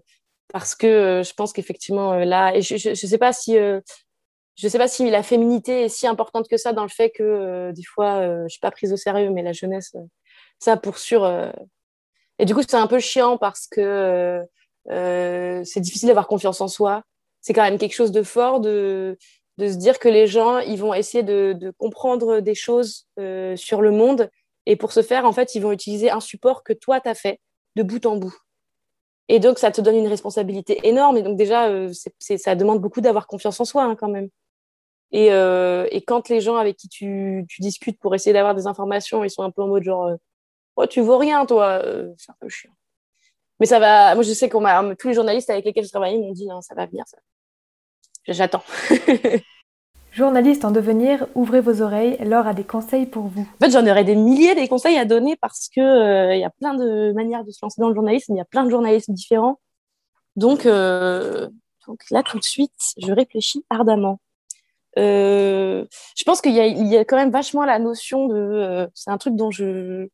parce 0.52 0.74
que 0.74 1.22
je 1.24 1.34
pense 1.34 1.52
qu'effectivement 1.52 2.14
là, 2.14 2.54
et 2.54 2.62
je, 2.62 2.88
ne 2.88 2.94
sais 2.94 3.18
pas 3.18 3.32
si 3.32 3.56
je 3.56 4.68
sais 4.68 4.78
pas 4.78 4.88
si 4.88 5.10
la 5.10 5.22
féminité 5.22 5.82
est 5.82 5.88
si 5.90 6.06
importante 6.06 6.48
que 6.48 6.56
ça 6.56 6.72
dans 6.72 6.84
le 6.84 6.88
fait 6.88 7.10
que 7.10 7.72
des 7.72 7.84
fois 7.84 8.22
je 8.44 8.48
suis 8.48 8.60
pas 8.60 8.70
prise 8.70 8.92
au 8.94 8.96
sérieux, 8.96 9.28
mais 9.28 9.42
la 9.42 9.52
jeunesse 9.52 9.94
ça 10.58 10.76
pour 10.76 10.98
sûr. 10.98 11.24
Euh. 11.24 11.50
Et 12.38 12.44
du 12.44 12.54
coup, 12.54 12.62
c'est 12.66 12.76
un 12.76 12.86
peu 12.86 12.98
chiant 12.98 13.38
parce 13.38 13.66
que 13.66 13.80
euh, 13.80 14.42
euh, 14.90 15.62
c'est 15.64 15.80
difficile 15.80 16.08
d'avoir 16.08 16.26
confiance 16.26 16.60
en 16.60 16.68
soi. 16.68 17.02
C'est 17.40 17.52
quand 17.52 17.62
même 17.62 17.78
quelque 17.78 17.94
chose 17.94 18.12
de 18.12 18.22
fort 18.22 18.60
de, 18.60 19.18
de 19.58 19.68
se 19.68 19.76
dire 19.76 19.98
que 19.98 20.08
les 20.08 20.26
gens, 20.26 20.58
ils 20.58 20.78
vont 20.78 20.94
essayer 20.94 21.22
de, 21.22 21.52
de 21.52 21.70
comprendre 21.70 22.40
des 22.40 22.54
choses 22.54 23.06
sur 23.56 23.82
le 23.82 23.90
monde. 23.90 24.30
Et 24.66 24.76
pour 24.76 24.92
ce 24.92 25.02
faire, 25.02 25.26
en 25.26 25.32
fait, 25.32 25.54
ils 25.54 25.60
vont 25.60 25.72
utiliser 25.72 26.10
un 26.10 26.20
support 26.20 26.64
que 26.64 26.72
toi, 26.72 27.00
tu 27.00 27.08
as 27.08 27.14
fait 27.14 27.40
de 27.76 27.82
bout 27.82 28.06
en 28.06 28.16
bout. 28.16 28.34
Et 29.28 29.40
donc, 29.40 29.58
ça 29.58 29.70
te 29.70 29.80
donne 29.80 29.96
une 29.96 30.06
responsabilité 30.06 30.80
énorme. 30.88 31.18
Et 31.18 31.22
donc, 31.22 31.36
déjà, 31.36 31.70
ça 31.92 32.54
demande 32.54 32.80
beaucoup 32.80 33.02
d'avoir 33.02 33.26
confiance 33.26 33.60
en 33.60 33.66
soi, 33.66 33.84
hein, 33.84 33.94
quand 33.94 34.08
même. 34.08 34.28
Et, 35.12 35.26
et, 35.26 36.02
quand 36.06 36.30
les 36.30 36.40
gens 36.40 36.56
avec 36.56 36.78
qui 36.78 36.88
tu, 36.88 37.44
tu 37.48 37.60
discutes 37.60 38.00
pour 38.00 38.14
essayer 38.14 38.32
d'avoir 38.32 38.54
des 38.54 38.66
informations, 38.66 39.22
ils 39.22 39.30
sont 39.30 39.42
un 39.42 39.50
peu 39.50 39.62
en 39.62 39.68
mode 39.68 39.82
genre, 39.82 40.10
oh, 40.76 40.86
tu 40.86 41.00
vaux 41.00 41.18
rien, 41.18 41.46
toi. 41.46 41.80
Euh, 41.84 42.12
c'est 42.18 42.30
un 42.30 42.36
peu 42.40 42.48
chiant. 42.48 42.72
Mais 43.60 43.66
ça 43.66 43.78
va. 43.78 44.14
Moi, 44.14 44.24
je 44.24 44.32
sais 44.32 44.48
qu'on 44.48 44.94
tous 44.98 45.08
les 45.08 45.14
journalistes 45.14 45.50
avec 45.50 45.64
lesquels 45.64 45.84
je 45.84 45.90
travaillais 45.90 46.18
m'ont 46.18 46.32
dit, 46.32 46.46
non, 46.46 46.60
ça 46.60 46.74
va 46.74 46.86
venir. 46.86 47.04
Ça. 47.06 47.18
J'attends. 48.26 48.62
Journaliste 50.12 50.64
en 50.64 50.70
devenir, 50.70 51.26
ouvrez 51.34 51.60
vos 51.60 51.82
oreilles. 51.82 52.16
Laure 52.24 52.46
a 52.46 52.54
des 52.54 52.62
conseils 52.62 53.06
pour 53.06 53.24
vous. 53.24 53.42
En 53.42 53.64
fait, 53.64 53.72
j'en 53.72 53.84
aurais 53.84 54.04
des 54.04 54.14
milliers 54.14 54.54
des 54.54 54.68
conseils 54.68 54.96
à 54.96 55.04
donner 55.04 55.34
parce 55.36 55.68
que 55.68 55.80
euh, 55.80 56.34
il 56.36 56.40
y 56.40 56.44
a 56.44 56.50
plein 56.50 56.74
de 56.74 57.12
manières 57.12 57.44
de 57.44 57.50
se 57.50 57.58
lancer 57.62 57.80
dans 57.80 57.88
le 57.88 57.96
journalisme. 57.96 58.32
Il 58.32 58.38
y 58.38 58.40
a 58.40 58.44
plein 58.44 58.64
de 58.64 58.70
journalistes 58.70 59.10
différents. 59.10 59.58
Donc, 60.36 60.66
euh, 60.66 61.48
donc 61.88 61.98
là, 62.12 62.22
tout 62.22 62.38
de 62.38 62.44
suite, 62.44 62.72
je 62.96 63.12
réfléchis 63.12 63.64
ardemment. 63.70 64.20
je 64.96 65.84
pense 66.24 66.40
qu'il 66.40 66.52
y, 66.52 66.58
y, 66.58 66.96
a 66.96 67.04
quand 67.04 67.16
même 67.16 67.32
vachement 67.32 67.64
la 67.64 67.80
notion 67.80 68.28
de. 68.28 68.88
c'est 68.94 69.10
un 69.10 69.18
truc 69.18 69.34
dont 69.34 69.50
je 69.50 70.08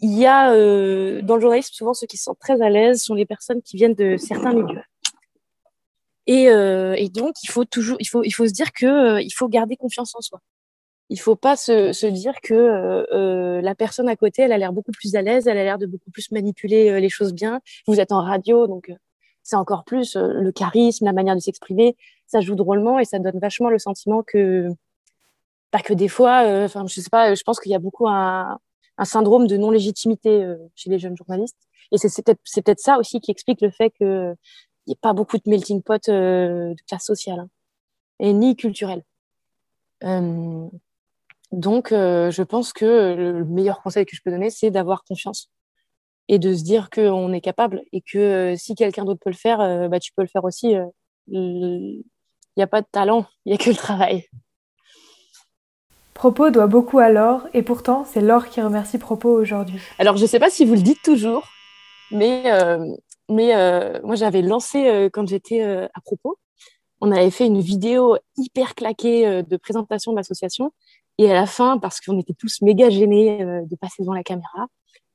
il 0.00 0.18
y 0.18 0.26
a 0.26 0.52
euh, 0.52 1.22
dans 1.22 1.36
le 1.36 1.40
journalisme 1.40 1.72
souvent 1.72 1.94
ceux 1.94 2.06
qui 2.06 2.16
sont 2.16 2.34
très 2.34 2.60
à 2.62 2.70
l'aise 2.70 3.02
sont 3.02 3.14
les 3.14 3.26
personnes 3.26 3.62
qui 3.62 3.76
viennent 3.76 3.94
de 3.94 4.16
certains 4.16 4.52
milieux. 4.52 4.82
Et, 6.28 6.44
et, 6.44 7.08
donc, 7.08 7.34
il 7.42 7.50
faut 7.50 7.64
toujours, 7.64 7.96
il 7.98 8.06
faut, 8.06 8.22
il 8.22 8.30
faut 8.30 8.46
se 8.46 8.52
dire 8.52 8.72
que 8.72 9.20
il 9.20 9.32
faut 9.32 9.48
garder 9.48 9.76
confiance 9.76 10.14
en 10.14 10.20
soi. 10.20 10.40
Il 11.08 11.18
faut 11.18 11.34
pas 11.34 11.56
se, 11.56 11.92
se 11.92 12.06
dire 12.06 12.34
que 12.42 13.60
la 13.60 13.74
personne 13.74 14.08
à 14.08 14.14
côté, 14.14 14.42
elle 14.42 14.52
a 14.52 14.58
l'air 14.58 14.72
beaucoup 14.72 14.92
plus 14.92 15.16
à 15.16 15.22
l'aise, 15.22 15.48
elle 15.48 15.58
a 15.58 15.64
l'air 15.64 15.78
de 15.78 15.86
beaucoup 15.86 16.12
plus 16.12 16.30
manipuler 16.30 17.00
les 17.00 17.08
choses 17.08 17.32
bien. 17.32 17.60
Vous 17.88 17.98
êtes 17.98 18.12
en 18.12 18.22
radio, 18.22 18.68
donc 18.68 18.92
c'est 19.42 19.56
encore 19.56 19.82
plus 19.84 20.16
le 20.16 20.52
charisme, 20.52 21.06
la 21.06 21.12
manière 21.12 21.34
de 21.34 21.40
s'exprimer. 21.40 21.96
Ça 22.28 22.40
joue 22.40 22.54
drôlement 22.54 23.00
et 23.00 23.04
ça 23.04 23.18
donne 23.18 23.40
vachement 23.40 23.68
le 23.68 23.80
sentiment 23.80 24.22
que, 24.22 24.68
pas 25.72 25.80
que 25.80 25.92
des 25.92 26.08
fois, 26.08 26.44
enfin, 26.64 26.86
je 26.86 27.00
sais 27.00 27.10
pas, 27.10 27.34
je 27.34 27.42
pense 27.42 27.58
qu'il 27.58 27.72
y 27.72 27.74
a 27.74 27.80
beaucoup 27.80 28.08
un, 28.08 28.58
syndrome 29.04 29.48
de 29.48 29.56
non-légitimité 29.56 30.46
chez 30.76 30.90
les 30.90 31.00
jeunes 31.00 31.16
journalistes. 31.16 31.58
Et 31.90 31.98
c'est 31.98 32.24
peut-être 32.24 32.38
peut 32.64 32.74
ça 32.78 32.98
aussi 32.98 33.20
qui 33.20 33.32
explique 33.32 33.60
le 33.60 33.70
fait 33.70 33.90
qu'il 33.90 34.36
n'y 34.86 34.92
ait 34.92 35.00
pas 35.00 35.12
beaucoup 35.12 35.36
de 35.38 35.42
melting 35.46 35.82
pot 35.82 36.08
de 36.08 36.76
classe 36.86 37.04
sociale 37.04 37.40
hein, 37.40 37.48
et 38.20 38.32
ni 38.32 38.54
culturelle. 38.54 39.02
Euh, 40.04 40.68
donc, 41.52 41.92
euh, 41.92 42.30
je 42.30 42.42
pense 42.42 42.72
que 42.72 43.14
le 43.14 43.44
meilleur 43.44 43.82
conseil 43.82 44.06
que 44.06 44.16
je 44.16 44.22
peux 44.24 44.30
donner, 44.30 44.50
c'est 44.50 44.70
d'avoir 44.70 45.04
confiance 45.04 45.50
et 46.28 46.38
de 46.38 46.54
se 46.54 46.62
dire 46.62 46.88
qu'on 46.90 47.32
est 47.32 47.40
capable 47.40 47.82
et 47.92 48.00
que 48.00 48.18
euh, 48.18 48.56
si 48.56 48.74
quelqu'un 48.74 49.04
d'autre 49.04 49.20
peut 49.22 49.30
le 49.30 49.36
faire, 49.36 49.88
bah, 49.88 50.00
tu 50.00 50.12
peux 50.14 50.22
le 50.22 50.28
faire 50.28 50.44
aussi. 50.44 50.74
Il 51.28 52.02
n'y 52.56 52.62
a 52.62 52.66
pas 52.66 52.80
de 52.80 52.86
talent, 52.90 53.26
il 53.44 53.50
n'y 53.50 53.54
a 53.54 53.58
que 53.58 53.70
le 53.70 53.76
travail. 53.76 54.26
Propos 56.22 56.50
doit 56.50 56.68
beaucoup 56.68 57.00
à 57.00 57.08
Laure 57.08 57.48
et 57.52 57.62
pourtant 57.62 58.04
c'est 58.04 58.20
Laure 58.20 58.48
qui 58.48 58.60
remercie 58.60 58.98
Propos 58.98 59.32
aujourd'hui. 59.32 59.80
Alors 59.98 60.16
je 60.16 60.22
ne 60.22 60.28
sais 60.28 60.38
pas 60.38 60.50
si 60.50 60.64
vous 60.64 60.74
le 60.74 60.82
dites 60.82 61.02
toujours, 61.02 61.48
mais, 62.12 62.44
mais 63.28 63.52
moi 64.04 64.14
j'avais 64.14 64.40
lancé 64.42 65.10
quand 65.12 65.26
j'étais 65.26 65.62
à 65.62 66.00
Propos, 66.04 66.38
on 67.00 67.10
avait 67.10 67.32
fait 67.32 67.46
une 67.46 67.60
vidéo 67.60 68.18
hyper 68.36 68.76
claquée 68.76 69.42
de 69.42 69.56
présentation 69.56 70.12
de 70.12 70.16
l'association 70.16 70.72
et 71.18 71.30
à 71.30 71.34
la 71.34 71.46
fin, 71.46 71.78
parce 71.78 72.00
qu'on 72.00 72.18
était 72.18 72.34
tous 72.34 72.62
méga 72.62 72.90
gênés 72.90 73.42
euh, 73.42 73.62
de 73.64 73.76
passer 73.76 74.02
devant 74.02 74.14
la 74.14 74.22
caméra, 74.22 74.66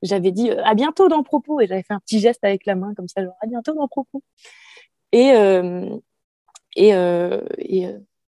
j'avais 0.04 0.32
dit 0.32 0.52
euh, 0.52 0.64
à 0.64 0.76
bientôt 0.76 1.08
dans 1.10 1.24
propos 1.24 1.60
et 1.60 1.68
j'avais 1.68 1.84
fait 1.84 1.94
un 1.94 2.00
petit 2.00 2.20
geste 2.20 2.44
avec 2.44 2.66
la 2.66 2.76
main 2.76 2.94
comme 2.96 3.08
ça, 3.08 3.24
genre 3.24 3.36
à 3.42 3.48
bientôt 3.48 3.74
dans 3.74 3.88
propos. 3.88 4.22
Et, 5.12 5.32
euh, 5.32 5.90
et, 6.76 6.92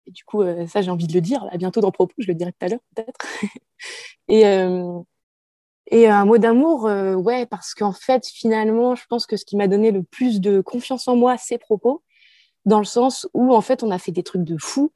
et, 0.06 0.10
du 0.10 0.24
coup, 0.24 0.42
ça, 0.66 0.82
j'ai 0.82 0.90
envie 0.90 1.06
de 1.06 1.12
le 1.12 1.20
dire, 1.20 1.46
à 1.50 1.56
bientôt 1.56 1.80
dans 1.80 1.90
propos, 1.90 2.14
je 2.18 2.28
le 2.28 2.34
dirai 2.34 2.52
tout 2.52 2.66
à 2.66 2.68
l'heure 2.68 2.80
peut-être. 2.94 3.18
et, 4.28 4.42
et 5.90 6.06
un 6.08 6.24
mot 6.24 6.38
d'amour, 6.38 6.84
ouais, 6.84 7.46
parce 7.46 7.74
qu'en 7.74 7.92
fait, 7.92 8.26
finalement, 8.26 8.94
je 8.94 9.06
pense 9.08 9.26
que 9.26 9.36
ce 9.36 9.44
qui 9.44 9.56
m'a 9.56 9.68
donné 9.68 9.90
le 9.90 10.02
plus 10.02 10.40
de 10.40 10.60
confiance 10.60 11.08
en 11.08 11.16
moi, 11.16 11.36
c'est 11.38 11.58
propos, 11.58 12.02
dans 12.64 12.78
le 12.78 12.84
sens 12.84 13.28
où, 13.34 13.54
en 13.54 13.60
fait, 13.60 13.82
on 13.82 13.90
a 13.90 13.98
fait 13.98 14.12
des 14.12 14.22
trucs 14.22 14.44
de 14.44 14.56
fou 14.58 14.92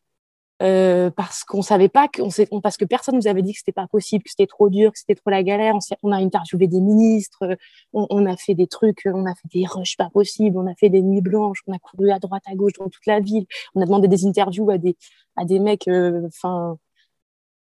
euh, 0.63 1.11
parce 1.11 1.43
qu'on 1.43 1.63
savait 1.63 1.89
pas 1.89 2.07
que, 2.07 2.23
on 2.23 2.61
parce 2.61 2.77
que 2.77 2.85
personne 2.85 3.17
nous 3.17 3.27
avait 3.27 3.43
dit 3.43 3.53
que 3.53 3.59
c'était 3.59 3.73
pas 3.73 3.89
possible, 3.89 4.23
que 4.23 4.31
c'était 4.31 4.47
trop 4.47 4.69
dur, 4.69 4.93
que 4.93 4.99
c'était 4.99 5.17
trop 5.17 5.31
la 5.31 5.43
galère. 5.43 5.75
On, 6.03 6.13
a 6.13 6.17
interviewé 6.17 6.69
des 6.69 6.81
ministres, 6.81 7.57
on, 7.93 8.27
a 8.27 8.37
fait 8.37 8.55
des 8.55 8.69
trucs, 8.69 9.03
on 9.07 9.27
a 9.27 9.35
fait 9.35 9.49
des 9.53 9.67
rushs 9.67 9.97
pas 9.97 10.11
possibles, 10.11 10.57
on 10.57 10.67
a 10.71 10.75
fait 10.77 10.91
des 10.91 11.03
nuits 11.03 11.21
blanches, 11.21 11.59
on 11.67 11.73
a 11.75 11.79
couru 11.79 12.11
à 12.13 12.21
droite 12.21 12.45
à 12.47 12.55
gauche 12.55 12.75
dans 12.79 12.89
toute 12.89 13.07
la 13.07 13.19
ville, 13.19 13.47
on 13.75 13.83
a 13.83 13.85
demandé 13.85 14.07
des 14.07 14.27
interviews 14.27 14.71
à 14.71 14.79
des 14.79 14.97
à 15.37 15.45
des 15.45 15.59
mecs, 15.59 15.89
euh, 15.89 16.23
enfin. 16.29 16.79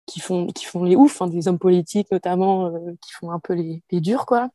qui 0.06 0.20
font 0.20 0.48
qui 0.48 0.66
font 0.66 0.84
les 0.84 0.96
oufs, 0.96 1.22
hein, 1.22 1.28
des 1.28 1.48
hommes 1.48 1.60
politiques 1.60 2.12
notamment, 2.12 2.68
euh, 2.68 2.92
qui 3.02 3.14
font 3.14 3.32
un 3.32 3.40
peu 3.40 3.54
les, 3.54 3.82
durs 4.02 4.26
quoi 4.26 4.50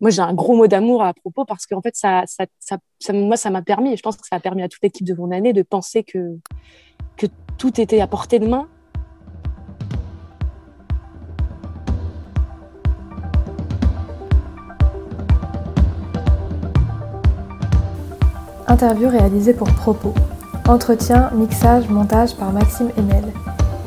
moi 0.00 0.10
j'ai 0.10 0.20
un 0.22 0.34
gros 0.34 0.56
mot 0.56 0.66
d'amour 0.66 1.04
à 1.04 1.14
propos 1.14 1.44
parce 1.44 1.66
qu'en 1.66 1.80
fait 1.80 1.94
ça, 1.96 2.24
ça, 2.26 3.12
moi 3.12 3.36
ça 3.36 3.50
m'a 3.50 3.62
permis 3.62 3.92
et 3.92 3.96
je 3.96 4.02
pense 4.02 4.16
que 4.16 4.26
ça 4.26 4.36
a 4.36 4.40
permis 4.40 4.62
à 4.62 4.68
toute 4.68 4.82
l'équipe 4.82 5.06
de 5.06 5.14
mon 5.14 5.30
année 5.30 5.52
de 5.52 5.62
penser 5.62 6.02
que 6.02 6.38
que 7.16 7.26
tout 7.58 7.80
était 7.80 8.00
à 8.00 8.06
portée 8.06 8.38
de 8.38 8.46
main. 8.46 8.66
Interview 18.66 19.08
réalisée 19.08 19.52
pour 19.52 19.70
Propos. 19.72 20.14
Entretien, 20.66 21.30
mixage, 21.34 21.88
montage 21.88 22.34
par 22.36 22.52
Maxime 22.52 22.90
Enel. 22.96 23.24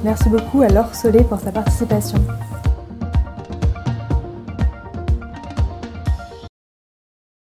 Merci 0.04 0.30
beaucoup 0.30 0.62
à 0.62 0.68
Laure 0.68 0.94
Solé 0.94 1.24
pour 1.24 1.40
sa 1.40 1.52
participation. 1.52 2.20